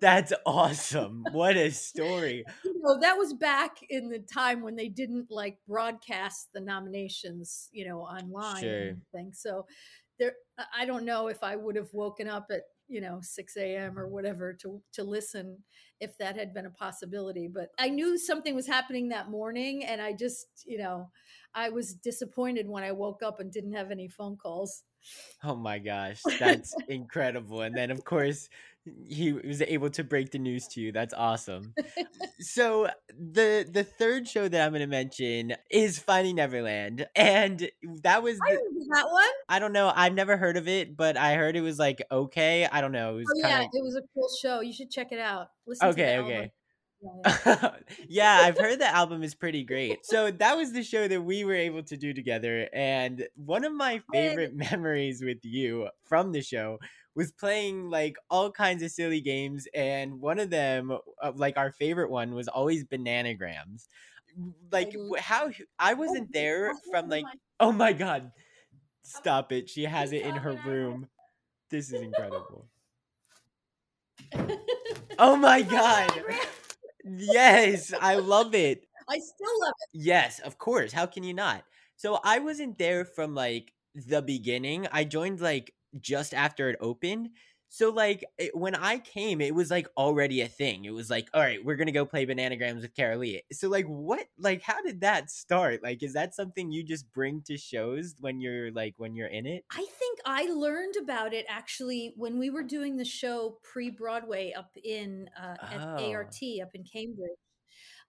[0.00, 1.24] That's awesome.
[1.32, 2.44] What a story.
[2.64, 7.68] you know, that was back in the time when they didn't like broadcast the nominations,
[7.72, 8.88] you know, online Sure.
[9.14, 9.34] and.
[9.34, 9.66] So
[10.18, 10.34] there,
[10.74, 13.98] I- don't know if I would have woken up at you know 6 a.m.
[13.98, 15.58] or whatever to to listen
[16.00, 17.48] if that had been a possibility.
[17.48, 21.10] But I knew something was happening that morning, and I just you know
[21.54, 24.82] I was disappointed when I woke up and didn't have any phone calls.
[25.44, 26.22] Oh my gosh.
[26.38, 27.62] That's incredible.
[27.62, 28.48] And then of course
[29.08, 30.92] he was able to break the news to you.
[30.92, 31.74] That's awesome.
[32.38, 37.70] So the the third show that I'm going to mention is Finding Neverland, and
[38.02, 38.58] that was the,
[38.92, 39.24] that one.
[39.48, 39.90] I don't know.
[39.94, 42.68] I've never heard of it, but I heard it was like okay.
[42.70, 43.14] I don't know.
[43.14, 44.60] It was Oh yeah, it was a cool show.
[44.60, 45.48] You should check it out.
[45.66, 46.18] Listen of to the okay.
[46.18, 46.52] Okay.
[48.08, 50.04] Yeah, I've heard the album is pretty great.
[50.06, 52.68] So that was the show that we were able to do together.
[52.72, 56.78] And one of my favorite memories with you from the show
[57.14, 59.66] was playing like all kinds of silly games.
[59.74, 63.88] And one of them, uh, like our favorite one, was always bananagrams.
[64.70, 67.24] Like, how I Oh, wasn't there oh from like,
[67.60, 68.32] oh my God,
[69.02, 69.68] stop it.
[69.70, 71.08] She has it in her room.
[71.70, 72.68] This is incredible.
[75.18, 76.12] Oh my God.
[77.06, 78.86] Yes, I love it.
[79.08, 79.88] I still love it.
[79.92, 80.92] Yes, of course.
[80.92, 81.64] How can you not?
[81.96, 84.86] So I wasn't there from like the beginning.
[84.92, 87.30] I joined like just after it opened.
[87.76, 90.86] So like it, when I came, it was like already a thing.
[90.86, 93.40] It was like, all right, we're gonna go play bananagrams with Carolee.
[93.52, 94.26] So like, what?
[94.38, 95.82] Like, how did that start?
[95.82, 99.44] Like, is that something you just bring to shows when you're like when you're in
[99.44, 99.66] it?
[99.70, 104.54] I think I learned about it actually when we were doing the show pre Broadway
[104.56, 106.12] up in uh, at Oh.
[106.12, 107.36] ART up in Cambridge.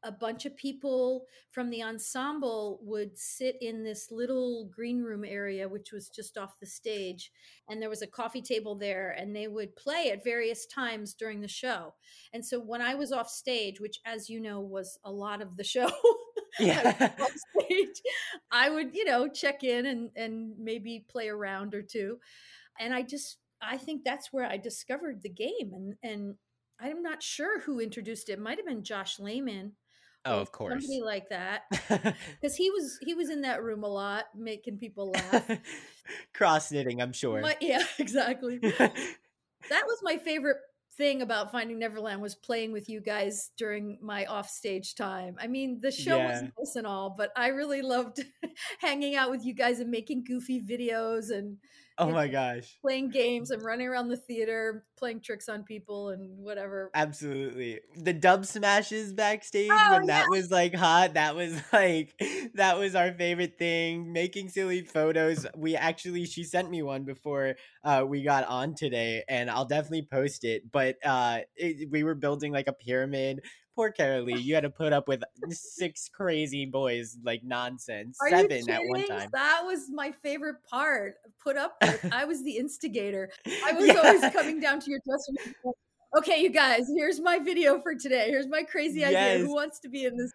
[0.03, 5.67] A bunch of people from the ensemble would sit in this little green room area,
[5.67, 7.31] which was just off the stage.
[7.69, 11.41] And there was a coffee table there, and they would play at various times during
[11.41, 11.93] the show.
[12.33, 15.57] And so when I was off stage, which, as you know, was a lot of
[15.57, 15.91] the show,
[16.59, 17.11] Yeah.
[17.19, 17.31] off
[17.61, 18.01] stage,
[18.51, 22.19] I would, you know, check in and and maybe play a round or two.
[22.79, 26.35] And I just I think that's where I discovered the game and and
[26.79, 28.33] I'm not sure who introduced it.
[28.33, 29.73] it might have been Josh Lamon
[30.25, 30.83] Oh, of course.
[30.83, 31.61] somebody like that,
[32.41, 35.49] because he was he was in that room a lot, making people laugh.
[36.33, 37.41] Cross knitting, I'm sure.
[37.41, 38.57] My, yeah, exactly.
[38.59, 38.91] that
[39.69, 40.57] was my favorite
[40.97, 45.37] thing about Finding Neverland was playing with you guys during my offstage time.
[45.39, 46.49] I mean, the show was Yeah.
[46.57, 48.23] nice and all, but I really loved
[48.79, 51.57] hanging out with you guys and making goofy videos and
[51.97, 52.77] oh my gosh.
[52.81, 56.89] playing games and running around the theater, playing tricks on people and whatever.
[56.93, 57.79] Absolutely.
[57.95, 62.13] The dub smashes backstage Oh, when that was like hot, that was like
[62.55, 64.11] that was our favorite thing.
[64.13, 65.45] Making silly photos.
[65.55, 70.07] We actually she sent me one before uh we got on today and I'll definitely
[70.11, 70.71] post it.
[70.71, 73.41] But uh it, we were building like a pyramid.
[73.77, 78.17] Poor Carolee, you had to put up with six crazy boys like nonsense.
[78.19, 79.29] Are Seven at one time.
[79.31, 81.17] That was my favorite part.
[81.43, 82.03] Put up with.
[82.11, 83.29] I was the instigator.
[83.63, 83.97] I was Yeah.
[83.97, 85.75] always coming down to your dressing room.
[86.17, 88.29] Okay, you guys, here's my video for today.
[88.29, 89.45] Here's my crazy idea.
[89.45, 90.31] Who wants to be in this?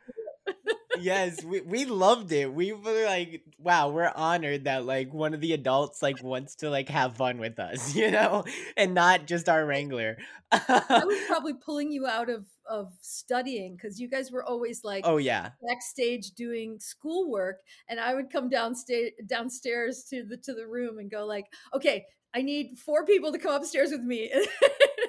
[1.00, 2.52] Yes, we, we loved it.
[2.52, 6.70] We were like, wow, we're honored that like one of the adults like wants to
[6.70, 8.44] like have fun with us, you know,
[8.76, 10.18] and not just our wrangler.
[10.50, 15.04] I was probably pulling you out of of studying because you guys were always like
[15.06, 15.50] oh yeah.
[15.66, 21.10] backstage doing schoolwork, and I would come downstairs downstairs to the to the room and
[21.10, 22.06] go like, okay.
[22.34, 24.32] I need four people to come upstairs with me.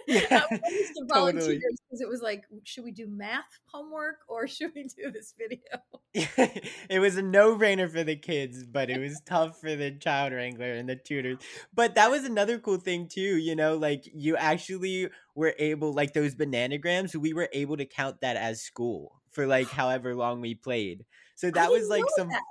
[0.06, 1.32] Yeah, I was always the totally.
[1.32, 5.34] volunteers because it was like, should we do math homework or should we do this
[5.38, 5.62] video?
[6.90, 10.74] it was a no-brainer for the kids, but it was tough for the child wrangler
[10.74, 11.38] and the tutors.
[11.74, 16.14] But that was another cool thing too, you know, like you actually were able like
[16.14, 20.56] those bananagrams, we were able to count that as school for like however long we
[20.56, 21.06] played.
[21.36, 22.44] So that was like some that.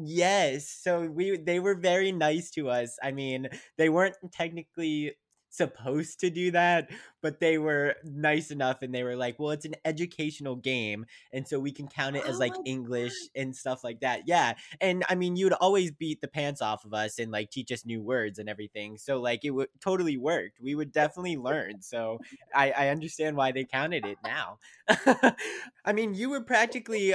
[0.00, 0.68] Yes.
[0.68, 2.98] So we they were very nice to us.
[3.02, 5.14] I mean, they weren't technically
[5.50, 6.90] supposed to do that,
[7.22, 11.46] but they were nice enough and they were like, "Well, it's an educational game, and
[11.46, 14.54] so we can count it as Oh like my English and stuff like that." Yeah.
[14.80, 17.86] And I mean, you'd always beat the pants off of us and like teach us
[17.86, 18.98] new words and everything.
[18.98, 20.60] So like it would totally worked.
[20.60, 21.80] We would definitely learn.
[21.82, 22.20] So
[22.54, 24.58] I I understand why they counted it now.
[25.84, 27.14] I mean, you were practically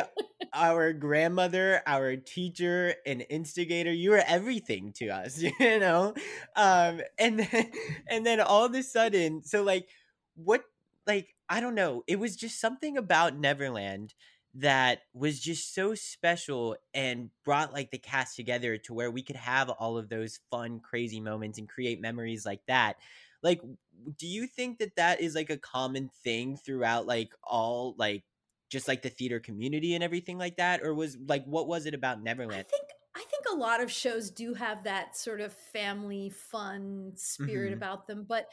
[0.53, 3.91] our grandmother, our teacher, and instigator.
[3.91, 6.13] You were everything to us, you know.
[6.55, 7.71] Um, and then,
[8.07, 9.87] and then all of a sudden, so like,
[10.37, 10.63] what,
[11.05, 12.03] like, I don't know.
[12.07, 14.13] It was just something about Neverland
[14.55, 19.35] that was just so special and brought like the cast together to where we could
[19.35, 22.97] have all of those fun, crazy moments and create memories like that.
[23.43, 23.61] Like,
[24.17, 28.23] do you think that that is like a common thing throughout like all like
[28.69, 31.93] just like the theater community and everything like that or was like what was it
[31.93, 35.51] about neverland I think I think a lot of shows do have that sort of
[35.51, 37.73] family fun spirit Mhm.
[37.73, 38.47] about them, but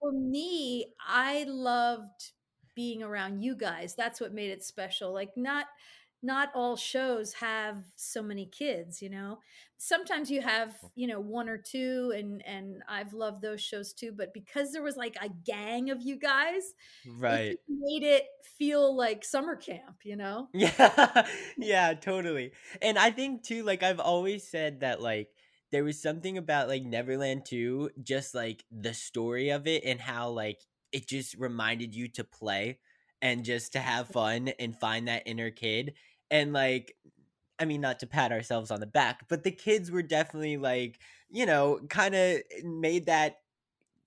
[0.00, 2.32] for me, I loved
[2.74, 3.94] being around you guys.
[3.94, 5.12] That's what made it special.
[5.12, 5.66] Like not
[6.20, 9.38] not all shows have so many kids, you know.
[9.76, 14.12] Sometimes you have, you know, one or two and and I've loved those shows too,
[14.16, 16.74] but because there was like a gang of you guys,
[17.06, 18.24] right just made it
[18.58, 20.48] feel like summer camp, you know?
[20.52, 21.26] yeah
[21.58, 25.28] yeah totally and i think too like i've always said that like
[25.70, 30.28] there was something about like neverland too just like the story of it and how
[30.28, 30.60] like
[30.92, 32.78] it just reminded you to play
[33.20, 35.94] and just to have fun and find that inner kid
[36.30, 36.94] and like
[37.58, 41.00] I mean, not to pat ourselves on the back, but the kids were definitely like,
[41.28, 43.38] you know, kind of made that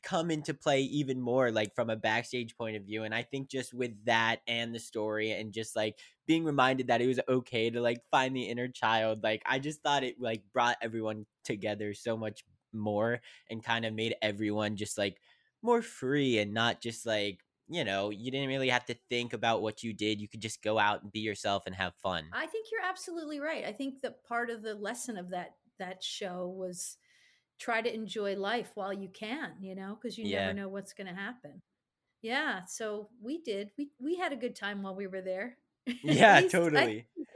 [0.03, 3.03] come into play even more, like from a backstage point of view.
[3.03, 7.01] And I think just with that and the story and just like being reminded that
[7.01, 10.43] it was okay to like find the inner child, like I just thought it like
[10.53, 15.17] brought everyone together so much more and kind of made everyone just like
[15.61, 19.61] more free and not just like, you know, you didn't really have to think about
[19.61, 20.19] what you did.
[20.19, 22.25] You could just go out and be yourself and have fun.
[22.33, 23.63] I think you're absolutely right.
[23.65, 26.97] I think that part of the lesson of that that show was
[27.61, 30.47] try to enjoy life while you can, you know, because you Yeah.
[30.47, 31.61] never know what's going to happen.
[32.21, 33.71] Yeah, so we did.
[33.77, 35.57] We we had a good time while we were there.
[36.03, 37.07] Yeah, totally.
[37.25, 37.35] we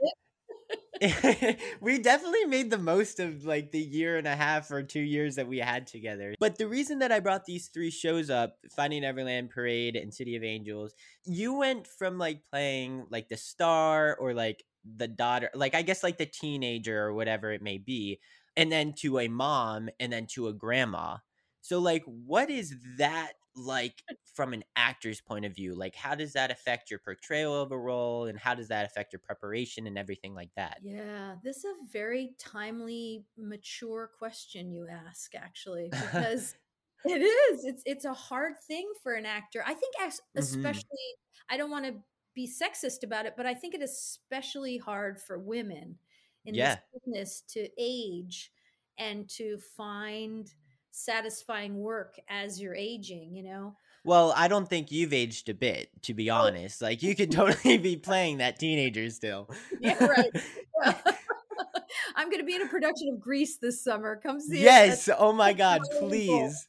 [1.80, 5.36] we definitely made the most of like the year and a half or two years
[5.36, 6.34] that we had together.
[6.40, 10.36] But the reason that I brought these three shows up, Finding Neverland Parade and City
[10.36, 14.64] of Angels, you went from like playing like the star or like
[14.96, 18.20] the daughter, like I guess like the teenager or whatever it may be,
[18.56, 21.18] and then to a mom and then to a grandma.
[21.60, 24.04] So like what is that like
[24.34, 25.74] from an actor's point of view?
[25.74, 29.12] Like how does that affect your portrayal of a role and how does that affect
[29.12, 30.78] your preparation and everything like that?
[30.78, 36.54] Yeah, this is a very timely, mature question you ask, actually, because
[37.04, 37.64] it is.
[37.64, 39.62] It's it's a hard thing for an actor.
[39.66, 39.94] I think,
[40.34, 40.86] Mhm.
[40.86, 41.14] especially,
[41.48, 42.02] I don't want to
[42.34, 45.98] be sexist about it, but I think it is especially hard for women
[46.46, 46.76] in Yeah.
[46.92, 48.50] this business to age
[48.98, 50.48] and to find
[50.90, 53.76] satisfying work as you're aging, you know?
[54.04, 56.36] Well, I don't think you've aged a bit, to be Oh.
[56.36, 56.80] honest.
[56.80, 59.50] Like you could totally be playing that teenager still.
[59.80, 60.30] Yeah, right.
[62.16, 64.18] I'm going to be in a production of Grease this summer.
[64.22, 64.62] Come see it.
[64.62, 65.08] yes.
[65.18, 66.66] Oh my God, please.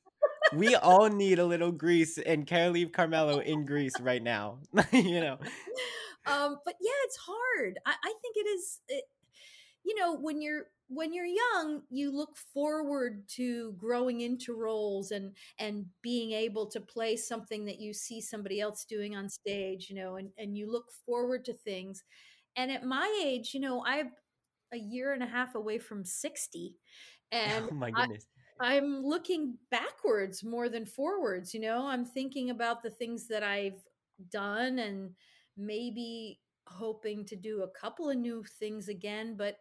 [0.54, 4.60] We all need a little Grease and Carolee Carmello in Grease right now.
[4.92, 5.38] you know.
[6.26, 9.06] um but yeah it's hard i, I think it is it,
[9.88, 15.34] you know when you're when you're young you look forward to growing into roles and
[15.60, 19.96] and being able to play something that you see somebody else doing on stage you
[19.96, 22.04] know and and you look forward to things
[22.58, 24.12] and at my age you know i'm
[24.74, 26.76] a year and a half away from 60
[27.32, 28.26] and oh my goodness.
[28.60, 31.86] I'm looking backwards more than forwards, you know.
[31.86, 33.80] I'm thinking about the things that I've
[34.32, 35.12] done and
[35.58, 39.58] maybe hoping to do a couple of new things again, but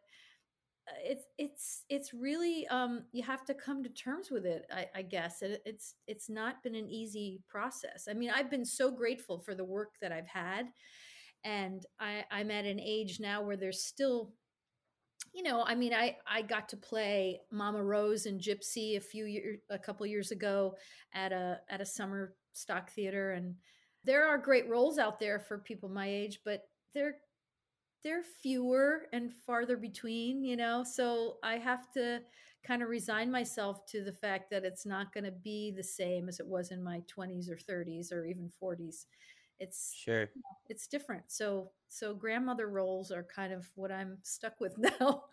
[1.04, 5.02] it's it's it's really um you have to come to terms with it I, I
[5.02, 8.06] guess and it's it's not been an easy process.
[8.08, 10.66] I mean i've been so grateful for the work that i've had
[11.44, 14.32] and i i'm at an age now where there's still
[15.36, 19.26] you know, I mean, I I got to play Mama Rose and Gypsy a few
[19.26, 20.76] years, a couple years ago
[21.12, 23.54] at a at a summer stock theater, and
[24.02, 26.62] there are great roles out there for people my age, but
[26.94, 27.18] they're
[28.02, 30.84] they're fewer and farther between, you know.
[30.84, 32.20] So I have to
[32.64, 36.28] kind of resign myself to the fact that it's not going to be the same
[36.28, 39.06] as it was in my 20s or 30s or even 40s.
[39.58, 40.30] It's Sure.
[40.68, 41.24] it's different.
[41.28, 45.24] So so grandmother roles are kind of what I'm stuck with now.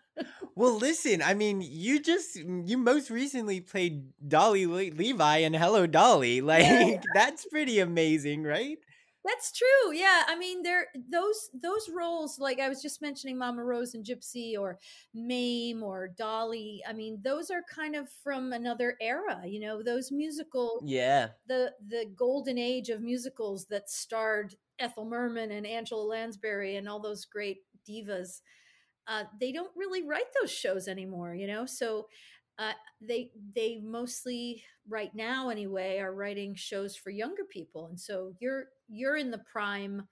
[0.56, 5.54] Well, listen, I mean, you just mm, you most recently played Dolly Le- Levi in
[5.54, 6.42] Hello Dolly.
[6.42, 8.78] Like that's pretty amazing, right?
[9.26, 9.94] That's true.
[9.94, 14.04] Yeah, I mean, there those those roles, like I was just mentioning, Mama Rose and
[14.06, 14.80] Gypsy, or
[15.14, 16.84] Mame, or Dolly.
[16.86, 19.42] I mean, those are kind of from another era.
[19.46, 21.30] You know, those musicals, Yeah.
[21.48, 27.00] the the golden age of musicals that starred Ethel Merman and Angela Lansbury and all
[27.00, 28.42] those great divas.
[29.08, 31.34] Uh, they don't really write those shows anymore.
[31.36, 32.08] You know, so
[32.60, 38.34] uh, they they mostly right now anyway are writing shows for younger people and so
[38.40, 40.08] you're you're in the prime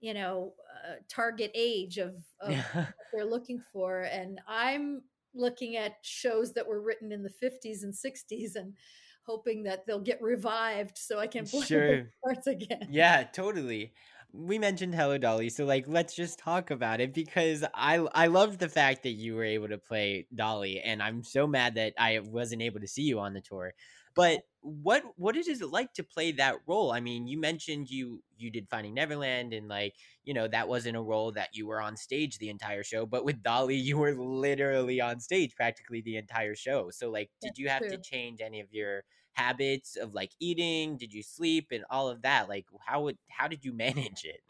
[0.00, 0.54] you know
[0.88, 2.56] uh, target age of, of
[2.96, 5.02] what they're looking for and i'm
[5.34, 8.76] looking at shows that were written in the 50s and 60s and
[9.24, 12.12] hoping that they'll get revived so i can play Sure.
[12.24, 13.94] parts again Yeah, totally.
[14.32, 18.60] We mentioned Hello Dolly, so like let's just talk about it because I I loved
[18.60, 22.20] the fact that you were able to play Dolly and I'm so mad that I
[22.20, 23.74] wasn't able to see you on the tour.
[24.14, 26.92] But what what is it like to play that role?
[26.92, 30.96] I mean, you mentioned you you did Finding Neverland and like, you know, that wasn't
[30.96, 34.14] a role that you were on stage the entire show, but with Dolly you were
[34.14, 36.90] literally on stage practically the entire show.
[36.90, 39.02] So like did That's you have to change any of your
[39.40, 43.48] habits of like eating did you sleep and all of that like how would how
[43.48, 44.40] did you manage it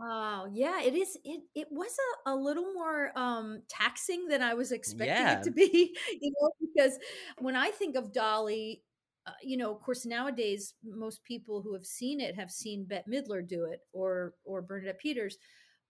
[0.00, 1.18] Oh yeah, it is.
[1.24, 1.96] It it was
[2.26, 5.32] a, a little more um, taxing than I was expecting Yeah.
[5.40, 5.96] it to be.
[6.20, 6.98] You know, because
[7.38, 8.82] when I think of Dolly,
[9.26, 13.10] uh, you know, of course, nowadays most people who have seen it have seen Bette
[13.10, 15.36] Midler do it or or Bernadette Peters,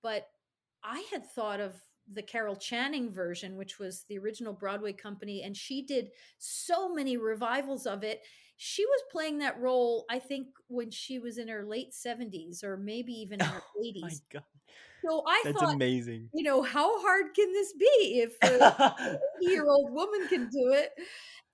[0.03, 0.27] but
[0.83, 1.75] I had thought of
[2.11, 7.17] the Carol Channing version, which was the original Broadway company, and she did so many
[7.19, 8.23] revivals of it.
[8.59, 12.77] She was playing that role, I think, when she was in her late 70s or
[12.77, 14.21] maybe even her Oh my 80s.
[14.31, 14.43] god
[15.05, 19.65] So I that's thought, amazing you know, how hard can this be if a year
[19.69, 20.91] old woman can do it?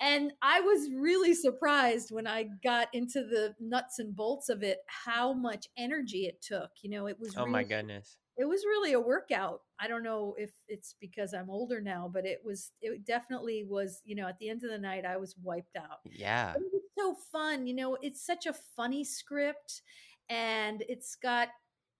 [0.00, 4.78] And I was really surprised when I got into the nuts and bolts of it,
[4.86, 6.70] how much energy it took.
[6.82, 9.61] You know, it was oh my goodness it was really a workout.
[9.78, 14.00] I don't know if it's because I'm older now, but it was it definitely was,
[14.05, 16.00] you know, at the end of the night I was wiped out.
[16.11, 19.82] yeah But it was so fun, you know, it's such a funny script
[20.30, 21.49] and it's got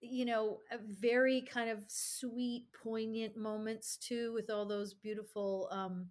[0.01, 6.09] you know a very kind of sweet poignant moments too with all those beautiful um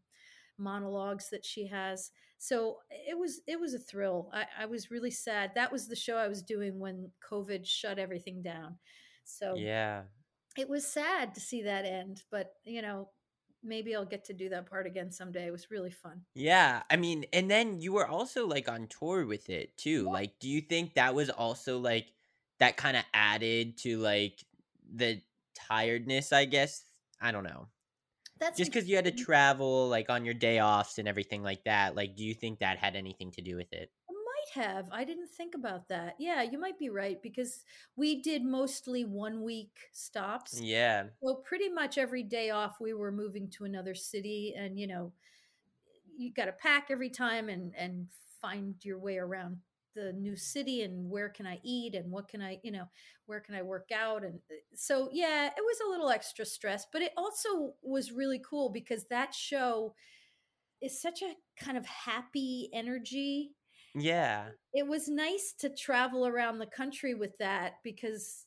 [0.58, 2.12] monologues that she has.
[2.38, 4.30] So it was it was a thrill.
[4.34, 5.52] I, I was really sad.
[5.56, 8.78] That was the show i was doing when covid shut everything down.
[9.26, 10.04] So yeah.
[10.58, 13.10] it was sad to see that end but you know
[13.64, 16.22] maybe i'll get to do that part again someday it was really fun.
[16.36, 20.40] Yeah i mean and then you were also like on tour with it too like
[20.40, 22.08] do you think that was also like
[22.60, 24.44] that kind of added to like
[24.94, 25.22] the
[25.56, 26.84] tiredness i guess?
[27.24, 27.68] I don't know.
[28.40, 29.18] That's just because you had to mm.
[29.18, 32.78] travel like on your day offs and everything like that like do you think that
[32.78, 33.90] had anything to do with it
[34.54, 34.88] have.
[34.92, 36.16] I didn't think about that.
[36.20, 37.64] Yeah, you might be right because
[37.96, 40.60] we did mostly one week stops.
[40.62, 41.06] Yeah.
[41.22, 45.14] Well, pretty much every day off, we were moving to another city, and you know,
[46.18, 48.08] you got to pack every time and and
[48.42, 49.58] find your way around
[49.96, 52.86] the new city and where can I eat and what can I, you know,
[53.28, 56.86] where can I work out and uh, so yeah, it was a little extra stress,
[56.92, 59.94] but it also was really cool because that show
[60.82, 63.52] is such a kind of happy energy
[63.96, 64.50] Yeah.
[64.74, 68.46] it was nice to travel around the country with that because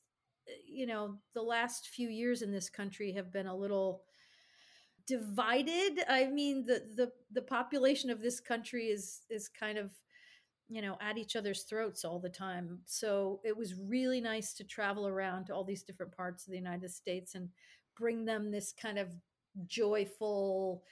[0.48, 4.02] uh, you know the last few years in this country have been a little
[5.06, 9.92] divided i mean the the the population of this country is is kind of
[10.68, 14.64] you know at each other's throats all the time so it was really nice to
[14.64, 17.48] travel around to all these different parts of the united states and
[17.96, 19.08] bring them this kind of
[19.68, 20.82] joyful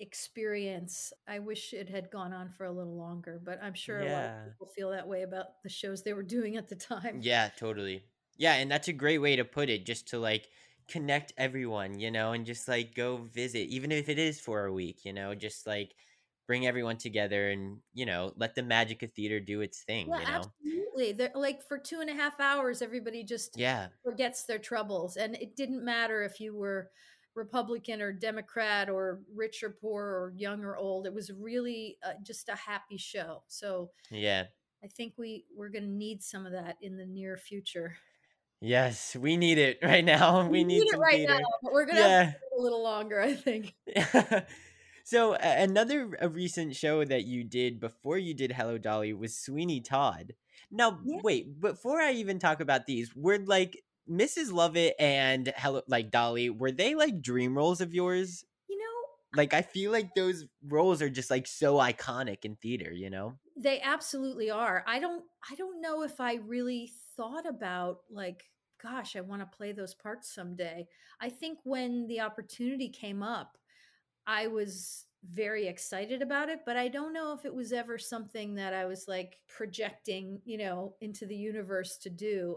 [0.00, 4.08] experience i wish it had gone on for a little longer but i'm sure a
[4.08, 7.22] lot of people feel that way about the shows they were doing at the time
[7.22, 8.10] Yeah, totally.
[8.36, 10.48] Yeah, and that's a great way to put it, just to like
[10.88, 14.72] connect everyone, you know, and just like go visit, even if it is for a
[14.72, 15.94] week, you know, just like
[16.46, 20.18] bring everyone together and, you know, let the magic of theater do its thing, yeah
[20.18, 20.52] you know?
[20.66, 23.90] absolutely They're, like for two and a half hours everybody just Yeah.
[24.04, 26.90] forgets their troubles and it didn't matter if you were
[27.34, 32.12] republican or democrat or rich or poor or young or old it was really uh,
[32.22, 34.44] just a happy show so Yeah.
[34.84, 37.96] i think we we're going to need some of that in the near future
[38.64, 40.46] Yes, we need it right now.
[40.48, 41.34] We, need, it right theater.
[41.34, 42.32] now but we're going to Yeah.
[42.56, 43.74] a little longer i think
[45.04, 49.36] so a- another a recent show that you did before you did Hello Dolly was
[49.36, 50.34] Sweeney Todd.
[50.70, 51.18] Now Yeah.
[51.22, 54.52] wait, before I even talk about these, were like Mrs.
[54.52, 58.44] Lovett and Hello like Dolly, were they like dream roles of yours?
[58.68, 62.92] you know Like I feel like those roles are just like so iconic in theater,
[62.92, 63.38] you know?
[63.56, 68.44] they absolutely are i don't i don't know if i really thought about like
[68.82, 70.86] gosh i want to play those parts someday
[71.20, 73.58] i think when the opportunity came up
[74.26, 78.54] i was very excited about it but i don't know if it was ever something
[78.54, 82.56] that i was like projecting you know into the universe to do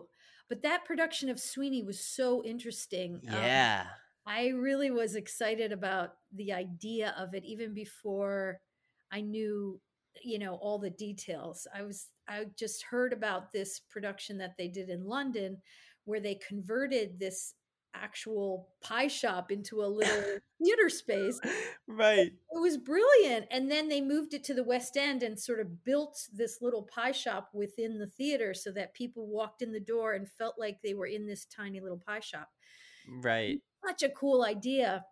[0.49, 3.87] but that production of sweeney was so interesting Um, Yeah.
[4.27, 8.59] I really was excited about the idea of it even before
[9.11, 9.79] I knew,
[10.23, 11.67] you know, all the details.
[11.73, 15.61] I was I just heard about this production that they did in London
[16.05, 17.53] where they converted this
[18.01, 20.23] actual pie shop into a little
[20.61, 21.39] theater space.
[21.87, 22.31] right.
[22.31, 23.45] It was brilliant.
[23.51, 26.83] And then they moved it to the West End and sort of built this little
[26.83, 30.77] pie shop within the theater so that people walked in the door and felt like
[30.83, 32.49] they were in this tiny little pie shop.
[33.21, 33.59] Right.
[33.85, 35.03] Such a cool idea.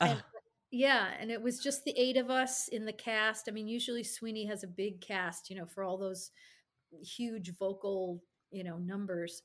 [0.00, 0.24] And- Ah,
[0.70, 3.48] yeah, and it was just the eight of us in the cast.
[3.48, 6.32] I mean, usually Sweeney has a big cast, you know, for all those
[7.00, 9.42] huge vocal, you know, numbers.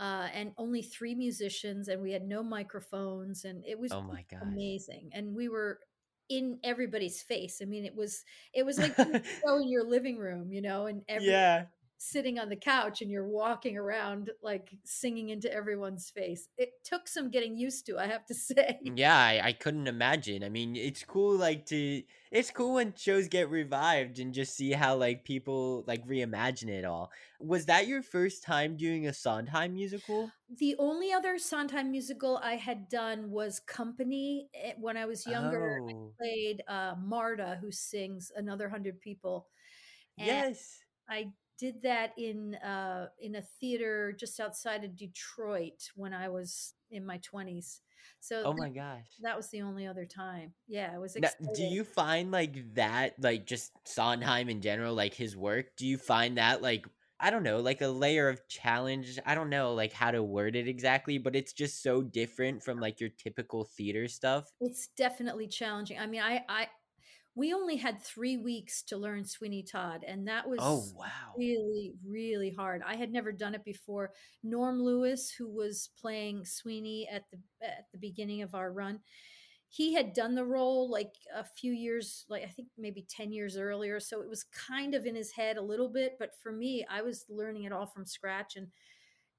[0.00, 4.24] Uh, and only three musicians, and we had no microphones, and it was oh my
[4.30, 4.40] gosh.
[4.42, 5.10] amazing.
[5.12, 5.78] And we were
[6.30, 7.60] in everybody's face.
[7.60, 8.24] I mean, it was
[8.54, 11.66] it was like show in your living room, you know, and every yeah.
[12.02, 16.48] Sitting on the couch and you're walking around like singing into everyone's face.
[16.56, 18.78] It took some getting used to, I have to say.
[18.82, 20.42] Yeah, I, I couldn't imagine.
[20.42, 24.72] I mean, it's cool like to it's cool when shows get revived and just see
[24.72, 27.10] how like people like reimagine it all.
[27.38, 30.30] Was that your first time doing a Sondheim musical?
[30.56, 35.82] The only other Sondheim musical I had done was Company eh, when I was younger.
[35.86, 36.12] I Oh.
[36.18, 39.48] played uh, Marta, who sings Another Hundred People.
[40.18, 40.78] And Yes.
[41.08, 41.28] I
[41.60, 47.04] did that in uh, in a theater just outside of Detroit when I was in
[47.04, 47.82] my twenties.
[48.18, 49.06] So Oh that, my gosh.
[49.22, 50.54] that was the only other time.
[50.66, 55.14] Yeah, it was Now, do you find like that like just Sondheim in general like
[55.14, 56.86] his work, do you find that like
[57.22, 59.18] I don't know, like a layer of challenge.
[59.26, 62.80] I don't know like how to word it exactly, but it's just so different from
[62.80, 64.50] like your typical theater stuff.
[64.62, 65.98] It's definitely challenging.
[65.98, 66.68] I mean, I, I,
[67.40, 71.34] we only had three weeks to learn Sweeney Todd, and that oh, was Oh wow.
[71.38, 72.82] really, really hard.
[72.86, 74.12] I had never done it before.
[74.42, 79.00] Norm Lewis, who was playing Sweeney at the at the beginning of our run,
[79.70, 83.56] he had done the role like a few years, like I think maybe ten years
[83.56, 84.00] earlier.
[84.00, 87.00] So it was kind of in his head a little bit, but for me, I
[87.00, 88.68] was learning it all from scratch, and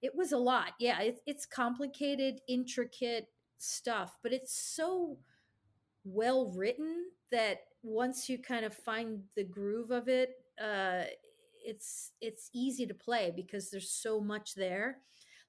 [0.01, 0.71] it was a lot.
[0.79, 3.27] Yeah, it's it's complicated, intricate
[3.59, 5.19] stuff, but it's so
[6.03, 11.03] well written that once you kind of find the groove of it, uh,
[11.63, 14.97] it's it's easy to play because there's so much there.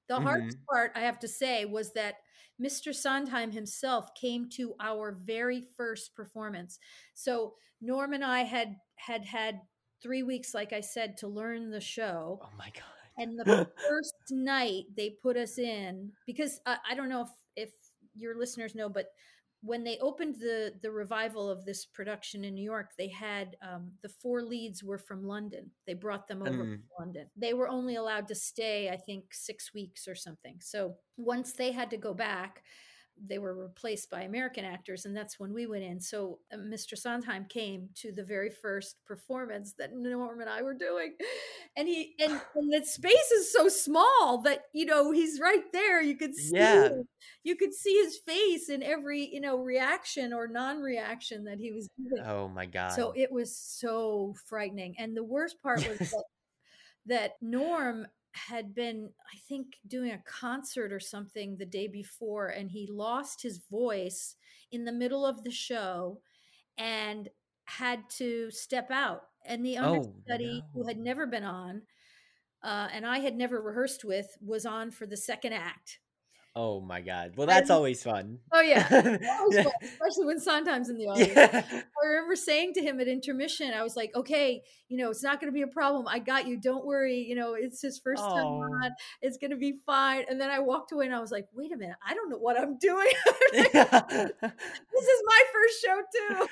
[0.09, 2.15] The hardest part, I have to say, was that
[2.61, 2.93] Mr.
[2.93, 6.77] Sondheim himself came to our very first performance.
[7.13, 9.61] So Norm and I had had had
[10.01, 12.39] three weeks, like I said, to learn the show.
[12.43, 12.83] Oh my god.
[13.17, 17.71] And the first night they put us in because uh, I don't know if if
[18.15, 19.07] your listeners know, but
[19.65, 23.91] when they opened the the revival of this production in New York, they had um,
[24.01, 25.71] the four leads were from London.
[25.87, 26.71] They brought them over Mm.
[26.73, 27.29] from London.
[27.37, 30.57] They were only allowed to stay, I think, six weeks or something.
[30.59, 32.63] So once they had to go back,
[33.25, 35.99] they were replaced by American actors, and that's when we went in.
[35.99, 36.97] So uh, Mr.
[36.97, 41.13] Sondheim came to the very first performance that Norm and I were doing,
[41.77, 46.01] and he and, and the space is so small that you know he's right there.
[46.01, 46.89] You could see Yeah.
[47.43, 51.87] you could see his face in every you know reaction or non-reaction that he was
[51.97, 52.25] giving.
[52.25, 52.93] Oh my god.
[52.93, 54.95] So it was so frightening.
[54.97, 56.23] And the worst part was that,
[57.05, 62.71] that Norm had been, I think, doing a concert or something the day before, and
[62.71, 64.35] he lost his voice
[64.71, 66.21] in the middle of the show
[66.77, 67.29] and
[67.65, 69.23] had to step out.
[69.45, 71.83] And the Oh, understudy, who had never been on,
[72.63, 75.99] uh, and I had never rehearsed with, was on for the second act.
[76.55, 77.33] Oh my god.
[77.35, 78.39] Well, that's I- always fun.
[78.51, 78.87] Oh yeah,
[79.51, 79.63] Yeah.
[79.63, 81.31] fun, especially when Sondheim's in the audience.
[81.35, 81.63] Yeah.
[82.03, 85.39] I remember saying to him at intermission, I was like, okay, you know, it's not
[85.39, 86.07] going to be a problem.
[86.07, 86.57] I got you.
[86.59, 87.17] Don't worry.
[87.27, 88.61] You know, it's his first time Oh.
[88.63, 88.91] on.
[89.21, 90.25] It's going to be fine.
[90.29, 91.95] And then I walked away and I was like, wait a minute.
[92.05, 93.07] I don't know what I'm doing.
[93.53, 96.47] this is my first show too.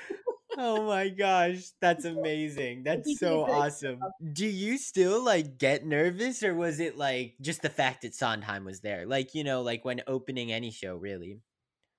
[0.56, 2.82] Oh my gosh, that's amazing.
[2.84, 4.12] That's so awesome.
[4.32, 8.64] Do you still like get nervous or was it like just the fact that Sondheim
[8.64, 9.06] was there?
[9.06, 11.40] Like, you know, like when opening any show, really?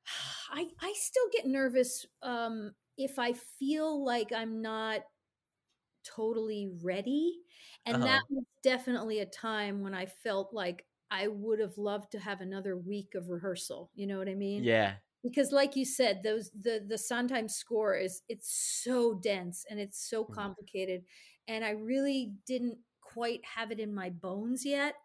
[0.52, 5.02] I, I still get nervous um, if I feel like I'm not
[6.04, 7.42] totally ready.
[7.86, 8.06] And Uh-huh.
[8.06, 12.42] that was definitely a time when I felt like I would have loved to have
[12.42, 13.92] another week of rehearsal.
[13.94, 14.70] You know what I mean?
[14.70, 15.00] Yeah.
[15.24, 18.50] Because like you said, those the the Sondheim score is it's
[18.84, 20.34] so dense and it's so Mhm.
[20.36, 21.04] complicated.
[21.48, 24.96] And I really didn't quite have it in my bones yet.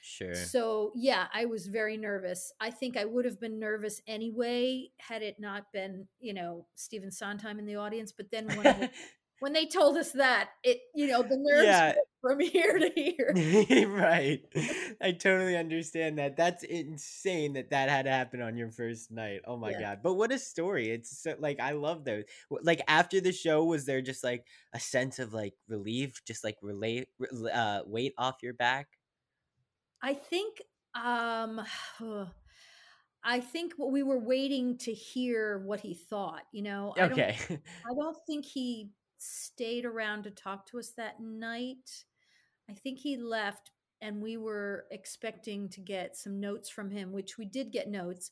[0.00, 0.34] Sure.
[0.34, 2.52] So yeah, I was very nervous.
[2.60, 7.10] I think I would have been nervous anyway had it not been, you know, Stephen
[7.10, 8.12] Sondheim in the audience.
[8.12, 8.90] But then when I,
[9.40, 11.94] when they told us that, it you know the nerves Yeah.
[12.22, 13.44] from here to here.
[13.88, 14.44] right.
[15.00, 16.36] I totally understand that.
[16.36, 19.40] That's insane that that had to happen on your first night.
[19.46, 19.74] Oh my Yeah.
[19.74, 20.00] god.
[20.02, 20.90] But what a story.
[20.90, 22.24] It's so, like I love those.
[22.50, 26.58] Like after the show was there just like a sense of like relief, just like
[26.62, 27.08] relate
[27.52, 28.98] uh weight off your back?
[30.02, 30.62] I think
[30.94, 31.60] um
[33.24, 36.94] I think what we were waiting to hear what he thought, you know.
[36.98, 37.36] I don't Okay.
[37.84, 38.92] I don't think he
[39.24, 42.04] stayed around to talk to us that night.
[42.68, 43.70] I think he left
[44.00, 48.30] and we were expecting to get some notes from him, which we did get notes,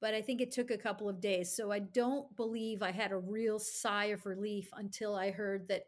[0.00, 1.54] but I think it took a couple of days.
[1.54, 5.84] So I don't believe I had a real sigh of relief until I heard that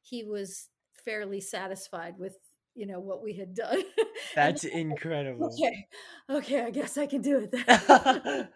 [0.00, 0.68] he was
[1.04, 2.38] fairly satisfied with,
[2.74, 3.82] you know, what we had done.
[4.34, 5.52] That's incredible.
[5.52, 5.86] okay.
[6.30, 7.64] Okay, I guess I can do it then.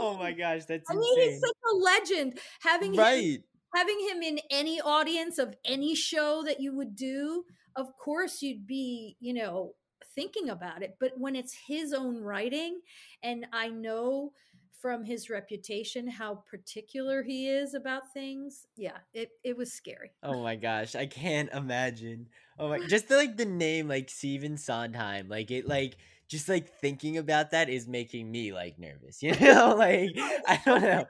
[0.00, 2.38] oh my gosh, that's I mean, he's such a legend.
[2.60, 3.42] Having Right.
[3.74, 7.44] Having him in any audience of any show that you would do,
[7.74, 9.74] of course you'd be, you know,
[10.14, 10.96] thinking about it.
[10.98, 12.80] But when it's his own writing,
[13.22, 14.32] and I know
[14.80, 20.12] from his reputation how particular he is about things, yeah, it, it was scary.
[20.22, 22.28] Oh my gosh, I can't imagine.
[22.58, 25.96] Oh my, just the, like the name, like Stephen Sondheim, like it, like
[26.28, 29.18] just like thinking about that is making me like nervous.
[29.22, 30.10] You know, like
[30.46, 31.06] I don't know.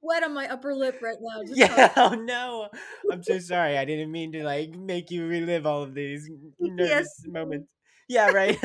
[0.00, 1.42] Sweat on my upper lip right now.
[1.42, 1.92] Just Yeah.
[1.96, 2.68] Oh no,
[3.10, 3.78] I'm so sorry.
[3.78, 6.28] I didn't mean to like make you relive all of these
[6.60, 7.32] nervous PTSD.
[7.32, 7.72] moments.
[8.08, 8.30] Yeah.
[8.30, 8.58] Right.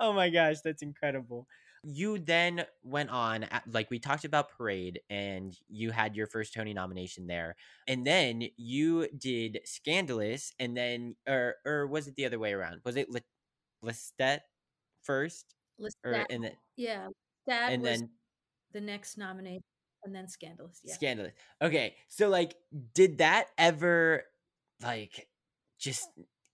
[0.00, 1.46] oh my gosh, that's incredible.
[1.84, 6.72] You then went on, like we talked about Parade, and you had your first Tony
[6.72, 7.56] nomination there,
[7.88, 12.82] and then you did Scandalous, and then, or or was it the other way around?
[12.84, 13.20] Was it Le-
[13.84, 14.40] Lestat
[15.04, 17.08] first, or Lestat, and then yeah,
[17.46, 18.10] that and was then
[18.72, 19.62] the next nomination,
[20.04, 20.80] and then Scandalous.
[20.84, 20.94] Yeah.
[20.94, 21.32] Scandalous.
[21.60, 22.54] Okay, so like,
[22.94, 24.24] did that ever
[24.82, 25.28] like
[25.78, 26.08] just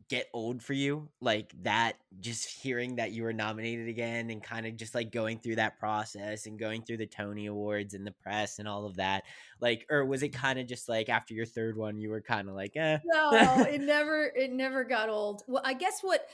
[0.09, 1.09] get old for you?
[1.21, 5.39] Like that, just hearing that you were nominated again and kind of just like going
[5.39, 8.97] through that process and going through the Tony Awards and the press and all of
[8.97, 9.25] that.
[9.61, 12.49] Like, or was it kind of just like after your third one, you were kind
[12.49, 12.99] of like, eh?
[13.05, 13.31] no
[13.69, 16.27] it never it never got old well i guess what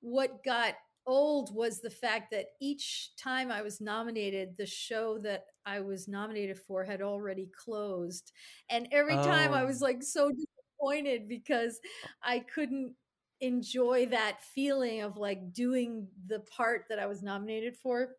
[0.00, 0.74] what got
[1.08, 6.08] old was the fact that each time i was nominated the show that i was
[6.08, 8.32] nominated for had already closed
[8.70, 9.84] and every time i was Oh.
[9.84, 11.80] like so disappointed because
[12.22, 12.94] i couldn't
[13.40, 18.10] enjoy that feeling of like doing the part that i was nominated for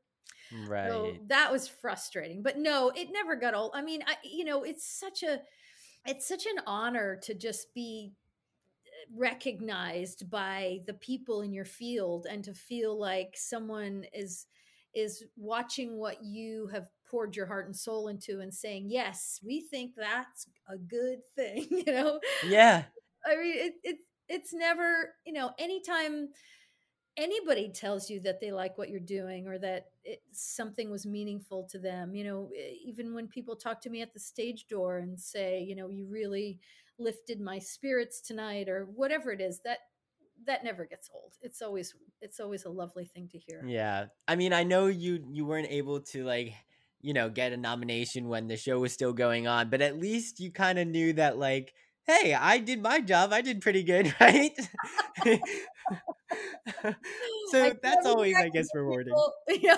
[0.52, 0.90] right.
[0.90, 2.42] so that was frustrating.
[2.44, 3.72] But no, it never got old.
[3.74, 5.42] I mean, I you know, it's such a
[6.06, 8.14] it's such an honor to just be
[9.16, 14.48] recognized by the people in your field and to feel like someone is
[14.96, 19.62] is watching what you have poured your heart and soul into and saying yes we
[19.62, 22.86] think that's a good thing you know Yeah.
[23.26, 23.98] i mean it, it
[24.28, 26.30] it's never you know anytime
[27.18, 31.64] anybody tells you that they like what you're doing or that it, something was meaningful
[31.70, 32.50] to them you know
[32.86, 36.08] even when people talk to me at the stage door and say you know you
[36.10, 36.60] really
[37.00, 39.80] lifted my spirits tonight or whatever it is that
[40.46, 44.08] that never gets old it's always it's always a lovely thing to hear Yeah.
[44.28, 46.54] I mean, I know you you weren't able to like,
[47.02, 50.40] you know, get a nomination when the show was still going on, but at least
[50.40, 51.74] you kind of knew that like,
[52.06, 53.32] hey, I did my job.
[53.32, 54.58] I did pretty good, right?
[57.52, 59.14] so I that's always, I guess, rewarding.
[59.50, 59.78] yeah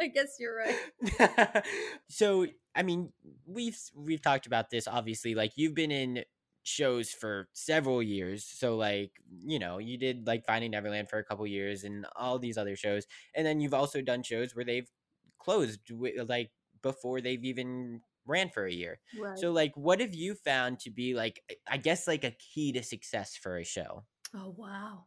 [0.00, 1.64] i guess you're right
[2.08, 3.12] so I mean,
[3.46, 5.34] we've we've talked about this obviously.
[5.34, 6.24] Like you've been in
[6.62, 9.12] shows for several years, so like
[9.44, 12.76] you know you did like Finding Neverland for a couple years and all these other
[12.76, 14.90] shows, and then you've also done shows where they've
[15.38, 15.80] closed
[16.26, 16.50] like
[16.82, 19.00] before they've even ran for a year.
[19.18, 21.42] right So like, what have you found to be like?
[21.68, 24.04] I guess like a key to success for a show?
[24.34, 25.06] Oh wow.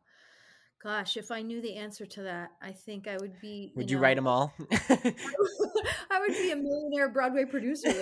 [0.84, 4.00] Gosh, if I knew the answer to that, I think I would be Would you,
[4.00, 4.54] write them all?
[4.90, 7.88] I would be a millionaire Broadway producer.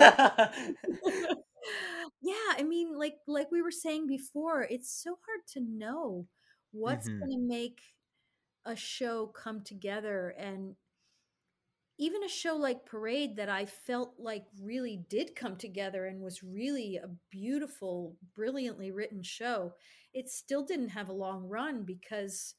[2.21, 6.25] yeah, I mean like like we were saying before, it's so hard to know
[6.71, 7.19] what's Mhm.
[7.19, 7.79] going to make
[8.65, 10.75] a show come together and
[11.99, 16.41] even a show like Parade that I felt like really did come together and was
[16.41, 19.73] really a beautiful, brilliantly written show,
[20.13, 22.55] it still didn't have a long run because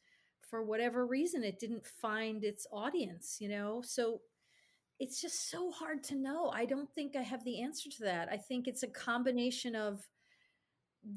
[0.53, 3.81] for whatever reason it didn't find its audience, you know?
[3.83, 4.21] So
[5.01, 6.51] it's just so hard to know.
[6.51, 8.29] I don't think I have the answer to that.
[8.31, 10.07] I think it's a combination of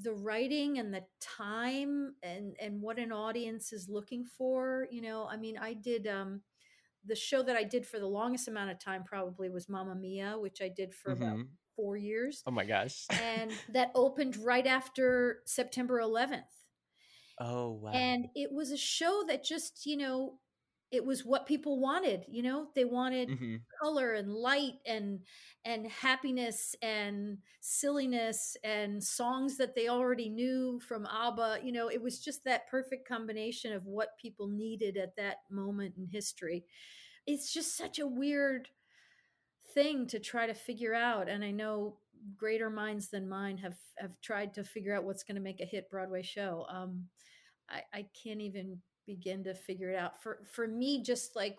[0.03, 5.27] the writing and the time and and what an audience is looking for, you know?
[5.27, 6.41] I mean, I did um
[7.05, 10.39] the show that I did for the longest amount of time probably was Mamma Mia,
[10.39, 11.49] which I did for about Mhm.
[11.75, 12.41] 4 years.
[12.47, 13.05] oh my gosh.
[13.19, 16.64] And that opened right after September 11th
[17.39, 17.93] oh wow.
[17.93, 20.39] and it was a show that just you know
[20.91, 23.65] it was what people wanted you know they wanted Mhm.
[23.81, 25.19] color and light and
[25.65, 32.01] and happiness and silliness and songs that they already knew from abba you know it
[32.01, 36.65] was just that perfect combination of what people needed at that moment in history
[37.27, 38.69] it's just such a weird
[39.73, 41.97] thing to try to figure out and i know
[42.35, 45.65] greater minds than mine have have tried to figure out what's going to make a
[45.65, 47.05] hit broadway show um
[47.69, 50.21] I, I can't even begin to figure it out.
[50.21, 51.57] For for me, just like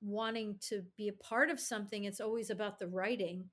[0.00, 3.48] wanting to be a part of something, it's always about the writing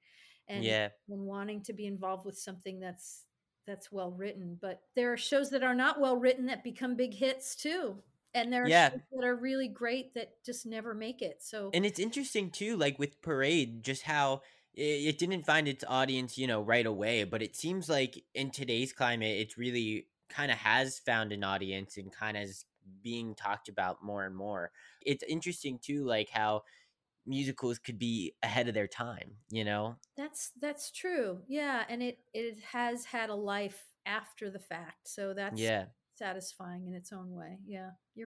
[0.48, 0.90] and, yeah.
[1.10, 3.26] and wanting to be involved with something that's
[3.68, 4.58] that's well written.
[4.60, 8.02] But there are shows that are not well written that become big hits too.
[8.34, 8.90] And there are Yeah.
[8.92, 11.38] shows that are really great that just never make it.
[11.42, 14.42] So And it's interesting too, like with Parade, just how
[14.74, 14.82] it,
[15.16, 17.24] it didn't find its audience, you know, right away.
[17.24, 21.98] But it seems like in today's climate, it's really kind of has found an audience
[21.98, 22.66] and kind of is
[23.02, 24.72] being talked about more and more.
[25.02, 26.64] It's interesting too, like how
[27.26, 29.98] musicals could be ahead of their time, you know?
[30.16, 31.42] that's that's true.
[31.48, 31.86] Yeah.
[31.90, 35.08] And it it has had a life after the fact.
[35.08, 35.90] So that's Yeah.
[36.16, 37.60] satisfying in its own way.
[37.66, 37.92] Yeah.
[38.16, 38.28] You're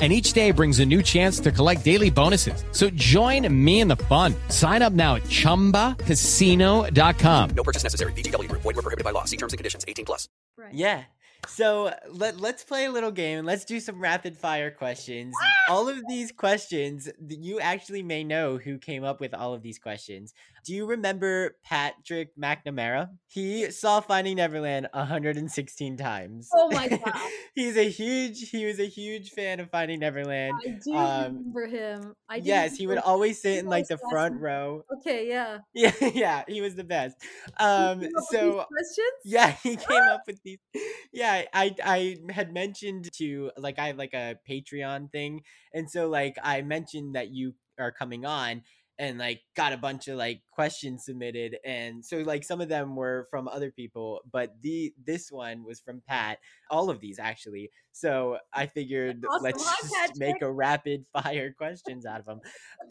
[0.00, 2.64] and each day brings a new chance to collect daily bonuses.
[2.72, 4.34] So join me in the fun.
[4.48, 7.50] Sign up now at ChumbaCasino.com.
[7.50, 8.12] No purchase necessary.
[8.14, 8.62] VGW Group.
[8.62, 9.24] Void were prohibited by law.
[9.24, 9.84] See terms and conditions.
[9.86, 10.26] 18 plus.
[10.56, 10.72] right.
[10.72, 11.02] Yeah.
[11.48, 15.34] So let let's play a little game and let's do some rapid fire questions.
[15.42, 15.72] Ah!
[15.72, 19.78] all of these questions, you actually may know who came up with all of these
[19.78, 20.34] questions.
[20.64, 23.10] Do you remember Patrick McNamara?
[23.28, 26.48] He saw Finding Neverland 116 times.
[26.52, 27.00] Oh my god.
[27.54, 30.54] He's a huge he was a huge fan of Finding Neverland.
[30.66, 32.14] I do Um, remember him.
[32.28, 34.84] I yes, he would always sit in like the front row.
[34.98, 35.58] Okay, yeah.
[35.74, 37.16] Yeah, yeah, he was the best.
[37.58, 39.20] Um, came up with these so questions?
[39.24, 40.58] yeah, he came up with these.
[41.12, 45.42] Yeah, I I had mentioned to like I have like a Patreon thing,
[45.72, 48.62] and so like I mentioned that you are coming on,
[49.00, 52.94] and like got a bunch of like questions submitted, and so like some of them
[52.94, 56.38] were from other people, but the this one was from Pat.
[56.70, 57.70] All of these actually.
[57.92, 59.42] So I figured Awesome.
[59.44, 62.40] let's Hi, just make a rapid fire questions out of them.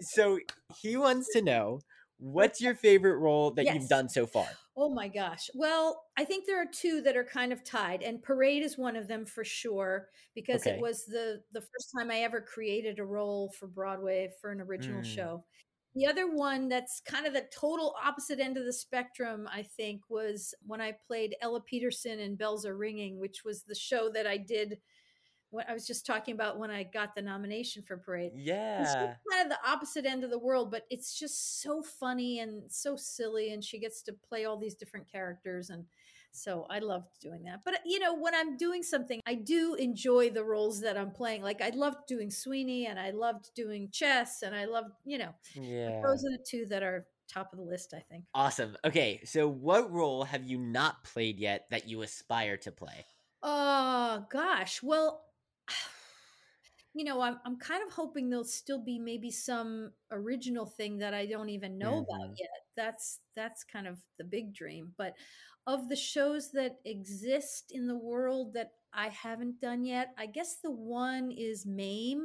[0.01, 0.39] So
[0.81, 1.79] he wants to know.
[2.21, 3.75] What's your favorite role that Yes.
[3.75, 4.45] you've done so far?
[4.75, 5.49] Oh my gosh.
[5.55, 8.97] Well, I think there are two that are kind of tied, and Parade is one
[8.97, 10.71] of them for sure because Okay.
[10.75, 14.59] it was the the first time I ever created a role for Broadway for an
[14.59, 15.05] original Mm.
[15.05, 15.45] show.
[15.95, 20.01] The other one that's kind of the total opposite end of the spectrum, I think,
[20.09, 24.27] was when I played Ella Peterson in Bells Are Ringing, which was the show that
[24.27, 24.77] I did.
[25.49, 28.33] What I was just talking about when I got the nomination for Parade.
[28.35, 28.83] Yeah.
[28.83, 32.71] just kind of the opposite end of the world, but it's just so funny and
[32.71, 35.85] so silly, and she gets to play all these different characters, and
[36.31, 37.61] so I loved doing that.
[37.65, 41.41] But you know, when I'm doing something, I do enjoy the roles that I'm playing.
[41.43, 45.33] Like I loved doing Sweeney, and I loved doing Chess, and I loved, you know,
[45.53, 46.07] Yeah.
[46.07, 47.93] those are the two that are top of the list.
[47.93, 48.25] I think.
[48.33, 48.75] Awesome.
[48.83, 53.05] Okay, so what role have you not played yet that you aspire to play?
[53.43, 54.81] Oh gosh.
[54.83, 55.25] Well,
[56.93, 61.13] you know, I'm I'm kind of hoping there'll still be maybe some original thing that
[61.13, 62.37] I don't even know about Mhm.
[62.37, 62.49] yet.
[62.75, 64.93] That's that's kind of the big dream.
[64.97, 65.13] But
[65.69, 70.55] of the shows that exist in the world that I haven't done yet, I guess
[70.63, 72.23] the one is Mame.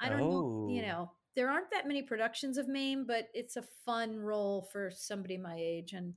[0.00, 0.86] I don't know, you Oh.
[0.86, 5.38] know, there aren't that many productions of Mame, but it's a fun role for somebody
[5.38, 6.14] my age and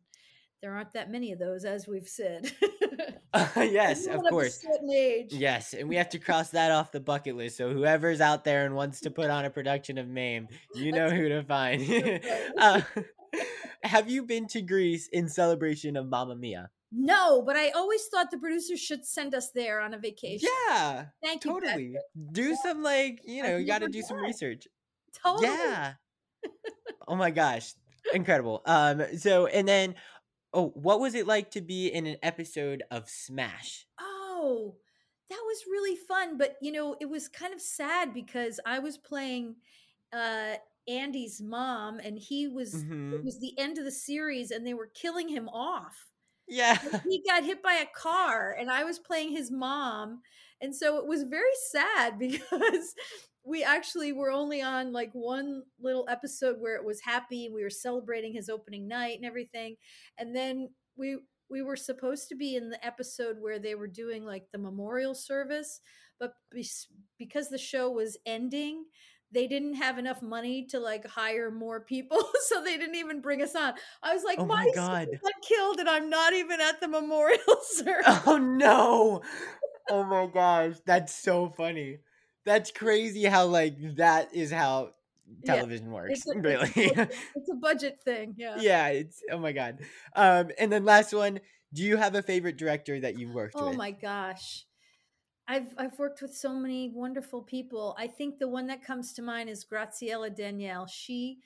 [0.62, 2.52] there aren't that many of those as we've said.
[3.56, 4.66] yes, of course.
[5.30, 7.58] Yes, and we have to cross that off the bucket list.
[7.58, 11.10] So whoever's out there and wants to put on a production of Mame, you know
[11.10, 12.24] who to find.
[12.58, 12.82] uh,
[13.88, 16.70] have you been to Greece in celebration of Mamma Mia?
[16.92, 20.50] No, but I always thought the producers should send us there on a vacation.
[20.70, 21.52] Yeah, Thank you.
[21.52, 21.72] totally.
[21.72, 22.34] Patrick.
[22.34, 24.68] Do some like you I've know, you got to do some research.
[25.24, 25.48] Totally.
[25.48, 25.94] Yeah.
[27.08, 27.74] oh my gosh,
[28.14, 28.62] incredible.
[28.66, 29.04] Um.
[29.18, 29.96] So and then,
[30.54, 33.86] oh, what was it like to be in an episode of Smash?
[34.00, 34.76] Oh,
[35.30, 36.38] that was really fun.
[36.38, 39.56] But you know, it was kind of sad because I was playing
[40.14, 40.56] uh
[40.88, 43.24] Andy's mom and he was it Mhm.
[43.24, 46.12] was the end of the series and they were killing him off.
[46.48, 46.78] Yeah.
[46.82, 50.22] And he got hit by a car and I was playing his mom.
[50.62, 52.96] And so it was very sad because
[53.44, 57.70] we actually were only on like one little episode where it was happy we were
[57.70, 59.76] celebrating his opening night and everything.
[60.18, 61.18] And then we
[61.50, 65.16] we were supposed to be in the episode where they were doing like the memorial
[65.16, 65.80] service,
[66.20, 66.34] but
[67.18, 68.84] because the show was ending,
[69.32, 73.42] they didn't have enough money to like hire more people, so they didn't even bring
[73.42, 73.74] us on.
[74.04, 75.20] I was like, Oh my my, God.
[75.24, 78.22] got killed, and I'm not even at the memorial service.
[78.26, 79.22] Oh no.
[79.90, 82.00] Oh my gosh, that's so funny.
[82.46, 84.94] That's crazy how like that is how
[85.42, 86.26] Yeah, television works.
[86.26, 86.72] It's a, really.
[86.76, 88.36] it's, a budget, it's a budget thing.
[88.38, 88.64] Yeah.
[88.64, 89.80] yeah, it's oh my god.
[90.16, 91.40] Um and then last one,
[91.74, 93.74] do you have a favorite director that you've worked Oh with?
[93.74, 94.67] my gosh.
[95.48, 97.96] I've I've worked with so many wonderful people.
[97.98, 100.88] I think the one that comes to mind is Graciela Daniele.
[100.88, 101.40] She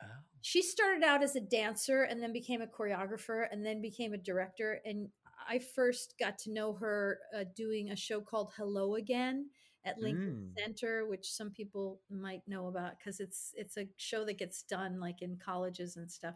[0.00, 0.06] Oh.
[0.42, 4.18] she started out as a dancer and then became a choreographer and then became a
[4.18, 5.08] director and
[5.48, 9.50] I first got to know her uh, doing a show called Hello Again
[9.84, 10.60] at Lincoln Mm.
[10.60, 15.00] Center, which some people might know about because it's it's a show that gets done
[15.00, 16.34] like in colleges and stuff.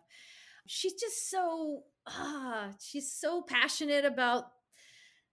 [0.67, 4.45] She's just so ah, she's so passionate about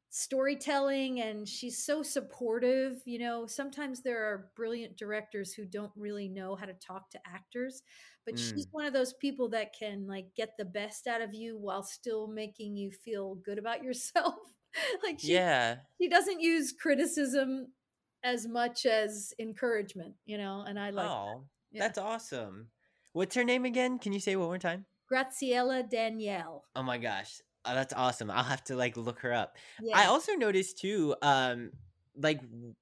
[0.10, 6.28] storytelling and she's so supportive you know sometimes there are brilliant directors who don't really
[6.28, 7.82] know how to talk to actors
[8.26, 8.72] but she's Mm.
[8.74, 12.28] one of those people that can like get the best out of you while still
[12.28, 14.36] making you feel good about yourself
[15.04, 15.78] like she Yeah.
[16.02, 17.68] she doesn't use criticism
[18.24, 21.12] as much as encouragement you know and i like that.
[21.12, 21.82] oh, Yeah.
[21.88, 22.70] that's awesome.
[23.14, 23.98] What's her name again?
[24.00, 24.86] Can you say it one more time?
[25.12, 27.42] graciela daniele Oh my gosh.
[27.66, 28.32] Oh, that's awesome.
[28.32, 29.58] I'll have to like look her up.
[29.78, 31.72] yeah I also noticed too, um,
[32.16, 32.74] like w-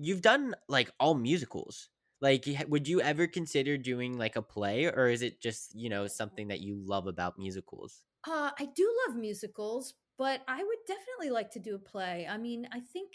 [0.00, 1.90] you've done like all musicals.
[2.20, 6.06] Like, would you ever consider doing like a play, or is it just you know
[6.06, 8.04] something that you love about musicals?
[8.26, 12.26] Uh, I do love musicals, but I would definitely like to do a play.
[12.26, 13.12] I mean, I think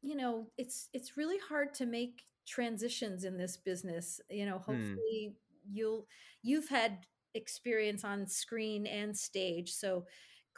[0.00, 4.20] you know, it's it's really hard to make transitions in this business.
[4.30, 4.98] You know, Hmm.
[4.98, 5.36] hopefully
[5.70, 6.06] you'll
[6.42, 10.06] you've had experience on screen and stage, so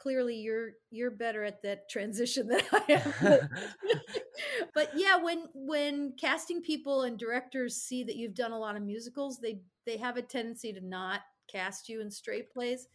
[0.00, 2.84] clearly you're you're better at that transition than I
[3.28, 3.48] am.
[4.74, 8.82] But, yeah, when when casting people and directors see that you've done a lot of
[8.82, 11.20] musicals, they they have a tendency to not
[11.50, 12.86] cast you in straight plays.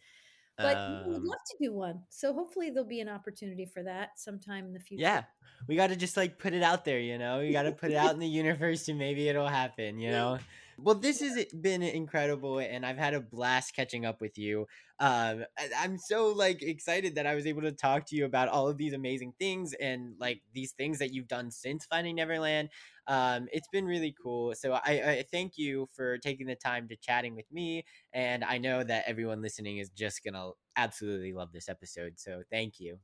[0.56, 2.02] But yeah, we'd Um, love to do one.
[2.08, 5.02] So hopefully there'll be an opportunity for that sometime in the future.
[5.02, 5.24] yeah,
[5.68, 7.40] we got to just like put it out there, you know.
[7.40, 10.38] You got to put it out in the universe, and maybe it'll happen, you know.
[10.78, 14.66] Well, this has been incredible, and I've had a blast catching up with you.
[15.00, 18.68] Um, I'm so like excited that I was able to talk to you about all
[18.68, 22.68] of these amazing things and like these things that you've done since Finding Neverland.
[23.06, 24.54] Um, it's been really cool.
[24.54, 24.80] So I,
[25.20, 29.04] I thank you for taking the time to chatting with me, and I know that
[29.06, 32.18] everyone listening is just gonna absolutely love this episode.
[32.18, 32.98] So thank you.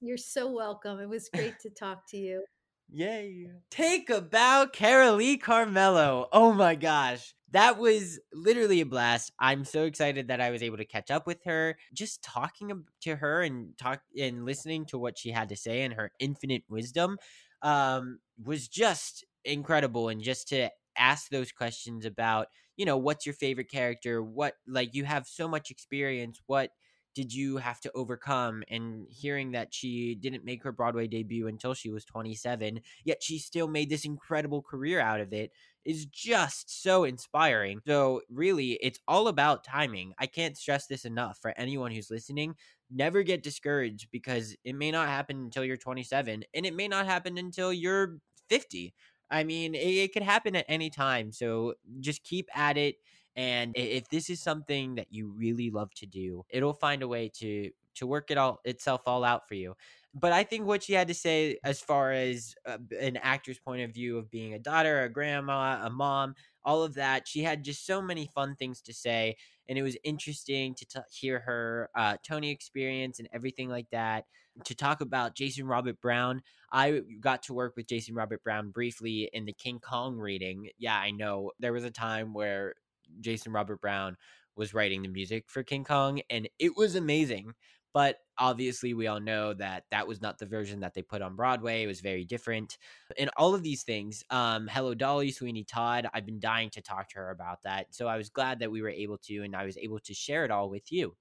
[0.00, 0.98] You're so welcome.
[1.00, 2.44] It was great to talk to you.
[2.92, 3.48] Yay.
[3.70, 6.26] Take a bow, Carolee Carmello.
[6.32, 7.34] Oh my gosh.
[7.52, 9.32] That was literally a blast.
[9.38, 11.76] I'm so excited that I was able to catch up with her.
[11.92, 15.94] Just talking to her and talk and listening to what she had to say and
[15.94, 17.18] her infinite wisdom
[17.62, 23.34] um was just incredible and just to ask those questions about, you know, what's your
[23.34, 24.22] favorite character?
[24.22, 26.40] What like you have so much experience.
[26.46, 26.70] What
[27.14, 28.62] did you have to overcome?
[28.68, 33.38] And hearing that she didn't make her broadway debut until she was 27 yet she
[33.38, 35.50] still made this incredible career out of it
[35.84, 37.80] is just so inspiring.
[37.86, 40.12] So really it's all about timing.
[40.18, 42.54] I can't stress this enough for anyone who's listening.
[42.90, 47.06] Never get discouraged because it may not happen until you're 27 and it may not
[47.06, 48.92] happen until you're 50
[49.30, 52.96] i mean it, it could happen at any time so just keep at it
[53.36, 57.30] and if this is something that you really love to do, it'll find a way
[57.36, 59.74] to to work it all itself all out for you.
[60.12, 63.82] But I think what she had to say as far as uh, an actor's point
[63.82, 67.62] of view of being a daughter, a grandma, a mom, all of that, she had
[67.62, 69.36] just so many fun things to say,
[69.68, 74.24] and it was interesting to t- hear her uh, Tony experience and everything like that.
[74.64, 79.30] To talk about Jason Robert Brown, I got to work with Jason Robert Brown briefly
[79.32, 80.68] in the King Kong reading.
[80.76, 82.74] Yeah, I know there was a time where
[83.20, 84.16] Jason Robert Brown
[84.56, 87.54] was writing the music for King Kong, and it was amazing.
[87.92, 91.34] But obviously, we all know that that was not the version that they put on
[91.34, 91.82] Broadway.
[91.82, 92.78] It was very different.
[93.18, 97.08] And all of these things, um, Hello Dolly, Sweeney Todd, I've been dying to talk
[97.10, 97.92] to her about that.
[97.92, 100.44] So I was glad that we were able to, and I was able to share
[100.44, 101.16] it all with you.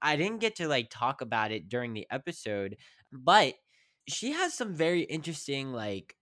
[0.00, 2.76] I didn't get to like talk about it during the episode,
[3.12, 3.54] but
[4.08, 6.14] she has some very interesting like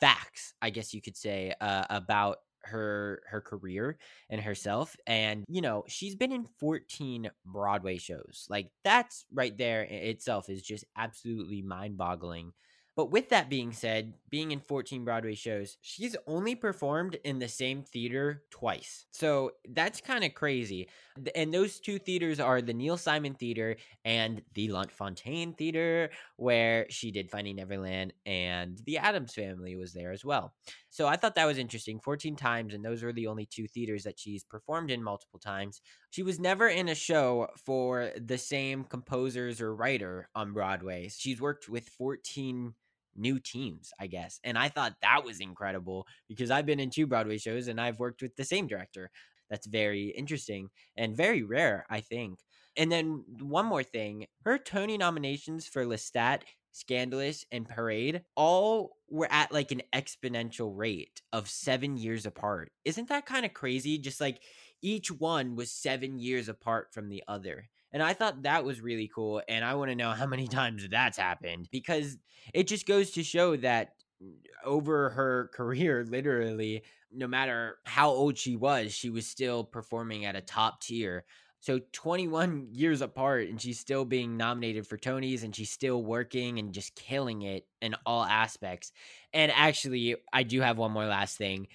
[0.00, 3.98] facts, I guess you could say, uh, about her her career
[4.30, 9.82] and herself and you know she's been in 14 broadway shows like that's right there
[9.82, 12.52] itself is just absolutely mind-boggling
[12.96, 17.48] but with that being said being in 14 broadway shows she's only performed in the
[17.48, 20.88] same theater twice so that's kind of crazy
[21.34, 27.10] and those two theaters are the neil simon theater and the lunt-fontanne theater where she
[27.10, 30.52] did finding neverland and the addams family was there as well
[30.92, 31.98] so I thought that was interesting.
[32.00, 35.80] 14 times, and those were the only two theaters that she's performed in multiple times.
[36.12, 41.08] She was never in a show for the same composers or writer on Broadway.
[41.08, 42.74] She's worked with 14
[43.16, 44.38] new teams, I guess.
[44.44, 47.98] And I thought that was incredible because I've been in two Broadway shows and I've
[47.98, 49.10] worked with the same director.
[49.48, 52.40] That's very interesting and very rare, I think.
[52.76, 56.42] And then one more thing her Tony nominations for Lestat
[56.72, 62.72] Scandalous, and Parade all were at like an exponential rate of seven years apart.
[62.84, 63.98] Isn't that kind of crazy?
[63.98, 64.42] Just like
[64.82, 67.68] each one was seven years apart from the other.
[67.92, 69.42] And I thought that was really cool.
[69.48, 72.18] And I want to know how many times that's happened because
[72.52, 73.94] it just goes to show that
[74.64, 80.36] over her career, literally, no matter how old she was, she was still performing at
[80.36, 81.24] a top tier.
[81.60, 86.58] So 21 years apart, and she's still being nominated for Tonys, and she's still working
[86.58, 88.90] and just killing it in all aspects.
[89.32, 91.68] And actually, I do have one more last thing.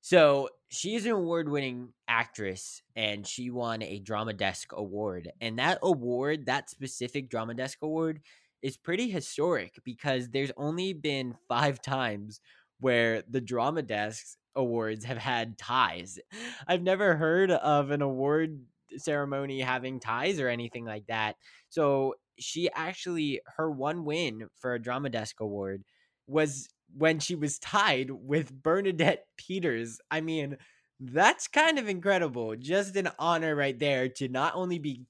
[0.00, 5.30] So she's an award-winning actress, and she won a Drama Desk Award.
[5.40, 8.20] And that award, that specific Drama Desk Award,
[8.62, 12.40] is pretty historic because there's only been five times
[12.78, 16.18] where the Drama Desk Awards have had ties.
[16.66, 18.60] I've never heard of an award
[18.96, 21.36] ceremony having ties or anything like that.
[21.68, 25.84] So she actually her one win for a Drama Desk Award
[26.26, 30.00] was when she was tied with Bernadette Peters.
[30.10, 30.56] I mean,
[31.00, 32.54] That's kind of incredible.
[32.56, 35.06] Just an honor right there to not only be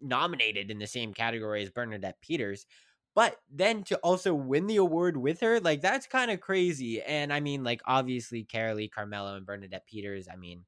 [0.00, 2.66] nominated in the same category as Bernadette Peters,
[3.16, 5.58] but then to also win the award with her.
[5.58, 7.02] Like, that's kind of crazy.
[7.02, 10.64] And I mean, like, obviously, Carolee, Carmello, and Bernadette Peters, I mean,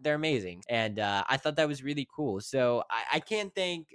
[0.00, 0.62] they're amazing.
[0.68, 2.40] And uh, I thought that was really cool.
[2.40, 3.88] So I, I can't thank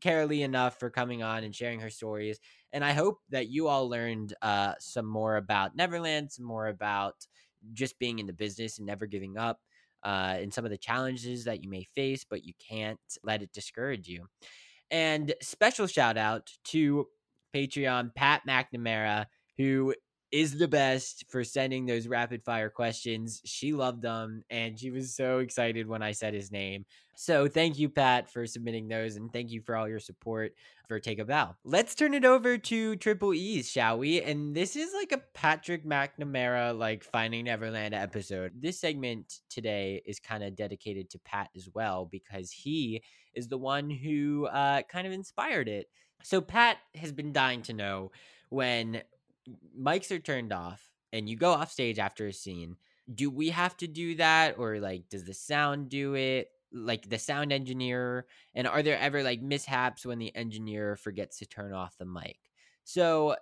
[0.00, 2.38] Carolee enough for coming on and sharing her stories.
[2.72, 7.26] And I hope that you all learned uh, some more about Neverland, some more about
[7.72, 9.60] just being in the business and never giving up,
[10.04, 13.52] uh, and some of the challenges that you may face, but you can't let it
[13.52, 14.26] discourage you.
[14.90, 17.08] And special shout out to
[17.54, 19.26] Patreon Pat McNamara,
[19.56, 19.94] who
[20.32, 23.40] is the best for sending those rapid fire questions.
[23.44, 26.84] She loved them and she was so excited when I said his name.
[27.14, 30.52] So thank you, Pat, for submitting those and thank you for all your support
[30.88, 31.56] for Take a Bow.
[31.64, 34.20] Let's turn it over to Triple E's, shall we?
[34.20, 38.52] And this is like a Patrick McNamara like Finding Neverland episode.
[38.60, 43.02] This segment today is kind of dedicated to Pat as well because he
[43.34, 45.86] is the one who uh, kind of inspired it.
[46.22, 48.10] So Pat has been dying to know
[48.48, 49.02] when
[49.78, 50.82] mics are turned off
[51.12, 52.76] and you go off stage after a scene,
[53.12, 56.48] do we have to do that or like does the sound do it?
[56.72, 61.46] Like the sound engineer and are there ever like mishaps when the engineer forgets to
[61.46, 62.38] turn off the mic?
[62.84, 63.36] So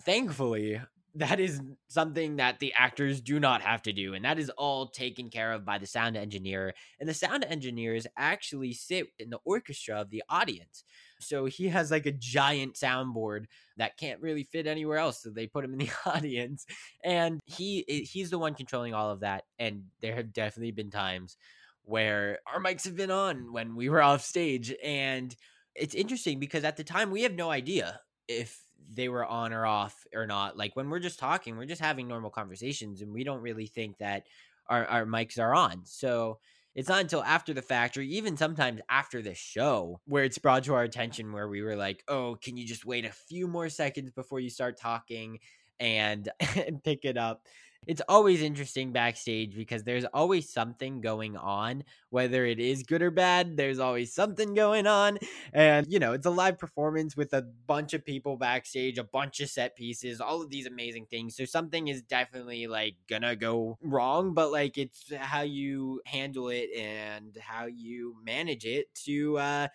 [0.00, 0.80] thankfully
[1.14, 4.88] that is something that the actors do not have to do and that is all
[4.88, 9.38] taken care of by the sound engineer and the sound engineers actually sit in the
[9.44, 10.84] orchestra of the audience
[11.22, 13.46] so he has like a giant soundboard
[13.76, 15.22] that can't really fit anywhere else.
[15.22, 16.66] So they put him in the audience,
[17.04, 19.44] and he eh, he's the one controlling all of that.
[19.58, 21.36] And there have definitely been times
[21.84, 25.34] where our mics have been on when we were off stage, and
[25.74, 28.62] it's interesting because at the time we have no idea if
[28.94, 30.56] they were on or off or not.
[30.56, 33.98] Like when we're just talking, we're just having normal conversations, and we don't really think
[33.98, 34.26] that
[34.68, 35.82] our, our mics are on.
[35.84, 36.38] So
[36.74, 40.64] it's not until after the fact, or even sometimes after the show, where it's brought
[40.64, 43.68] to our attention where we were like, oh, can you just wait a few more
[43.68, 45.38] seconds before you start talking
[45.78, 47.46] and, and pick it up?
[47.86, 53.10] It's always interesting backstage because there's always something going on, whether it is good or
[53.10, 53.56] bad.
[53.56, 55.18] There's always something going on.
[55.52, 59.40] And, you know, it's a live performance with a bunch of people backstage, a bunch
[59.40, 61.36] of set pieces, all of these amazing things.
[61.36, 66.70] So something is definitely like gonna go wrong, but like it's how you handle it
[66.76, 69.68] and how you manage it to, uh,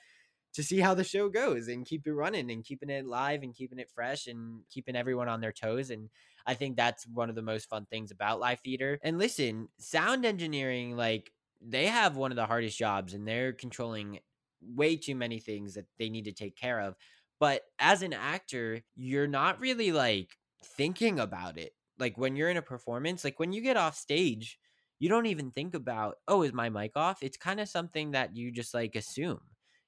[0.53, 3.53] to see how the show goes and keep it running and keeping it live and
[3.53, 5.91] keeping it fresh and keeping everyone on their toes.
[5.91, 6.09] And
[6.47, 8.99] I think that's one of the most fun things about live theater.
[9.03, 11.31] And listen, sound engineering, like
[11.61, 14.19] they have one of the hardest jobs and they're controlling
[14.61, 16.95] way too many things that they need to take care of.
[17.39, 21.73] But as an actor, you're not really like thinking about it.
[21.99, 24.59] Like when you're in a performance, like when you get off stage,
[24.99, 27.21] you don't even think about, oh, is my mic off?
[27.21, 29.41] It's kind of something that you just like assume.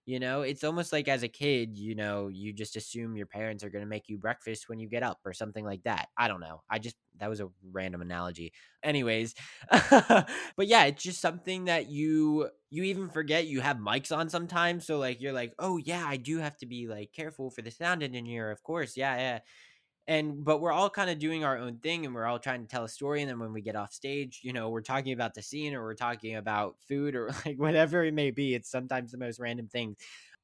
[0.09, 3.63] You know, it's almost like as a kid, you know, you just assume your parents
[3.63, 6.07] are going to make you breakfast when you get up or something like that.
[6.17, 6.63] I don't know.
[6.67, 8.51] I just, that was a random analogy.
[8.83, 9.35] Anyways,
[9.71, 10.25] but
[10.67, 14.87] yeah, it's just something that you, you even forget you have mics on sometimes.
[14.87, 17.71] So like, you're like, oh yeah, I do have to be like careful for the
[17.71, 18.49] sound engineer.
[18.49, 18.97] Of course.
[18.97, 19.15] Yeah.
[19.17, 19.39] Yeah
[20.09, 22.67] and but we're all kind of doing our own thing and we're all trying to
[22.67, 25.35] tell a story and then when we get off stage you know we're talking about
[25.35, 29.11] the scene or we're talking about food or like whatever it may be it's sometimes
[29.11, 29.95] the most random things.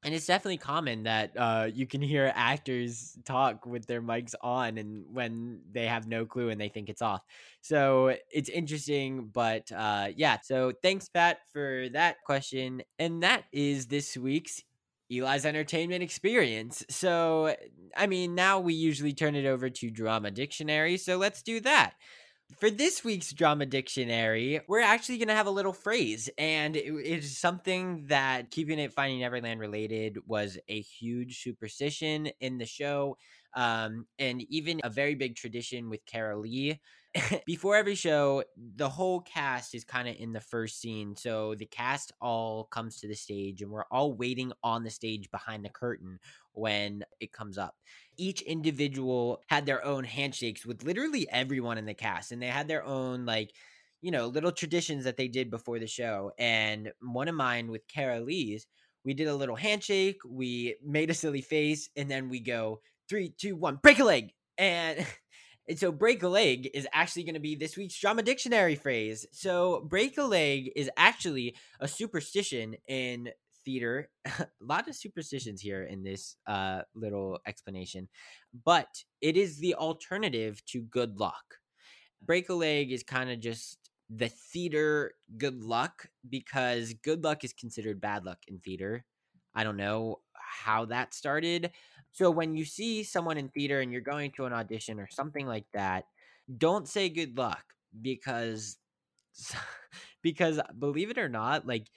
[0.03, 4.78] And it's definitely common that uh, you can hear actors talk with their mics on
[4.78, 7.24] and when they have no clue and they think it's off.
[7.61, 12.84] So it's interesting but uh, yeah so thanks pat for that question.
[12.99, 14.61] And that is this week's
[15.11, 16.83] Eli's entertainment experience.
[16.89, 17.55] So,
[17.95, 21.93] I mean, now we usually turn it over to Drama Dictionary, so let's do that.
[22.59, 26.85] For this week's Drama Dictionary, we're actually going to have a little phrase, and it
[26.85, 33.17] is something that keeping it Finding Neverland related was a huge superstition in the show,
[33.55, 36.79] um, and even a very big tradition with Carolee.
[37.45, 41.16] before every show, the whole cast is kind of in the first scene.
[41.16, 45.32] So the cast all comes to the stage, and we're all waiting on the stage
[45.32, 46.20] behind the curtain
[46.53, 47.76] when it comes up.
[48.18, 52.67] Each individual had their own handshakes with literally everyone in the cast, and they had
[52.67, 53.54] their own, like,
[54.01, 56.32] you know, little traditions that they did before the show.
[56.37, 58.67] And one of mine with Carolee's,
[59.05, 63.29] we did a little handshake, we made a silly face, and then we go three,
[63.29, 64.33] two, one, break a leg.
[64.58, 65.05] And
[65.67, 69.25] And so break a leg is actually going to be this week's drama dictionary phrase.
[69.32, 73.29] So break a leg is actually a superstition in
[73.66, 74.09] theater.
[74.25, 78.08] a lot of superstitions here in this uh, little explanation,
[78.63, 81.55] but it is the alternative to good luck.
[82.21, 83.78] Break a leg is kind of just
[84.09, 89.04] the theater good luck because good luck is considered bad luck in theater.
[89.55, 91.71] I don't know how that started.
[92.16, 95.46] So when you see someone in theater and you're going to an audition or something
[95.46, 96.05] like that,
[96.58, 97.66] don't say good luck
[98.01, 98.78] because
[100.21, 101.87] because believe it or not, like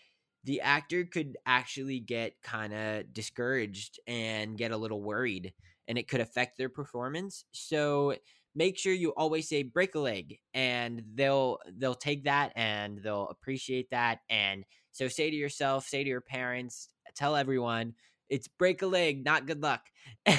[0.43, 5.53] the actor could actually get kind of discouraged and get a little worried
[5.87, 7.45] and it could affect their performance.
[7.53, 8.17] So
[8.57, 13.29] make sure you always say break a leg and they'll they'll take that and they'll
[13.29, 17.95] appreciate that and so say to yourself, say to your parents, tell everyone
[18.29, 19.83] it's break a leg, not good luck,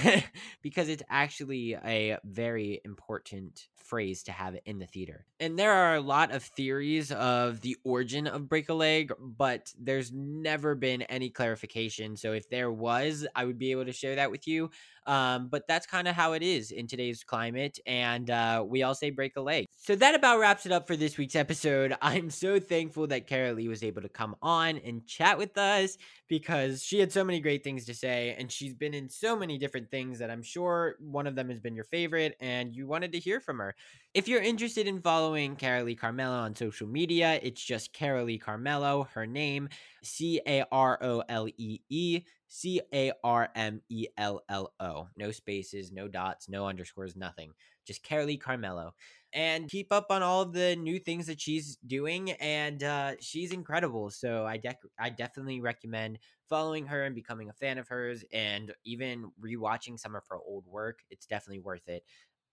[0.62, 5.26] because it's actually a very important phrase to have it in the theater.
[5.40, 9.74] And there are a lot of theories of the origin of break a leg, but
[9.80, 12.16] there's never been any clarification.
[12.16, 14.70] So if there was, I would be able to share that with you.
[15.06, 17.80] Um, but that's kind of how it is in today's climate.
[17.88, 19.66] And uh, we all say break a leg.
[19.76, 21.96] So that about wraps it up for this week's episode.
[22.02, 25.98] I'm so thankful that Kara Carolee was able to come on and chat with us
[26.28, 28.36] because she had so many great things to say.
[28.38, 31.60] And she's been in so many different things that I'm sure one of them has
[31.60, 33.76] been your favorite and you wanted to hear from her.
[34.14, 39.28] If you're interested in following Carolee Carmello on social media, it's just Carolee Carmello, her
[39.28, 39.70] name,
[40.04, 45.08] C A R O L E E C A R M E L L O.
[45.16, 47.52] No spaces, no dots, no underscores, nothing.
[47.86, 48.92] Just Carolee Carmello.
[49.32, 52.32] And keep up on all the new things that she's doing.
[52.32, 54.10] And uh, she's incredible.
[54.10, 56.18] So I, dec- I definitely recommend
[56.50, 60.66] following her and becoming a fan of hers and even rewatching some of her old
[60.66, 61.02] work.
[61.12, 62.04] It's definitely worth it.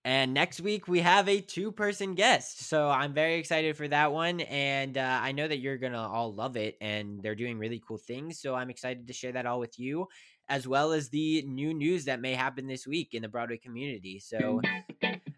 [0.07, 2.65] And next week we have a two person guest.
[2.69, 4.39] So I'm very excited for that one.
[4.39, 6.77] And uh, I know that you're going to all love it.
[6.79, 8.39] And they're doing really cool things.
[8.39, 10.07] So I'm excited to share that all with you,
[10.47, 14.17] as well as the new news that may happen this week in the Broadway community.
[14.19, 14.61] So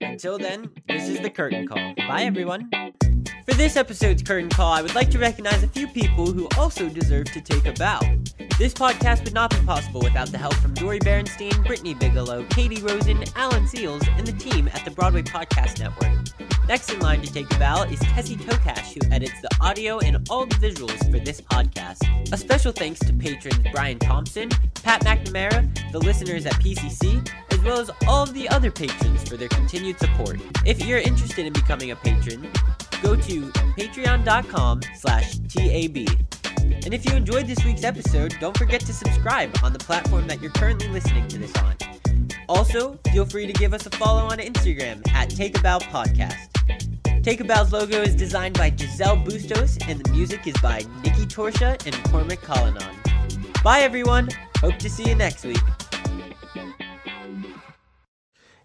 [0.02, 1.96] until then, this is the curtain call.
[2.08, 2.70] Bye, everyone.
[3.48, 6.90] For this episode's curtain call, I would like to recognize a few people who also
[6.90, 8.02] deserve to take a bow.
[8.60, 12.82] This podcast would not be possible without the help from Dori Berinstein, Brittany Bigelow, Katie
[12.82, 16.12] Rosen, Alan Seales, and the team at the Broadway Podcast Network.
[16.68, 20.28] Next in line to take a bow is Tessie Tokash, who edits the audio and
[20.30, 22.34] all the visuals for this podcast.
[22.34, 24.50] A special thanks to patrons Brian Thompson,
[24.84, 29.38] Pat McNamara, the listeners at PCC, as well as all of the other patrons for
[29.38, 30.38] their continued support.
[30.66, 32.52] If you're interested in becoming a patron,
[33.02, 36.29] go to patreon.com slash TAB.
[36.86, 40.42] And if you enjoyed this week's episode, don't forget to subscribe on the platform that
[40.42, 41.76] you're currently listening to this on.
[42.48, 46.50] Also, feel free to give us a follow on Instagram at Take a Bow Podcast.
[47.22, 51.26] Take a Bow's logo is designed by Giselle Bustos, and the music is by Nikki
[51.26, 52.96] Torsha and Cormac Collinon.
[53.64, 54.30] Bye, everyone.
[54.58, 55.60] Hope to see you next week.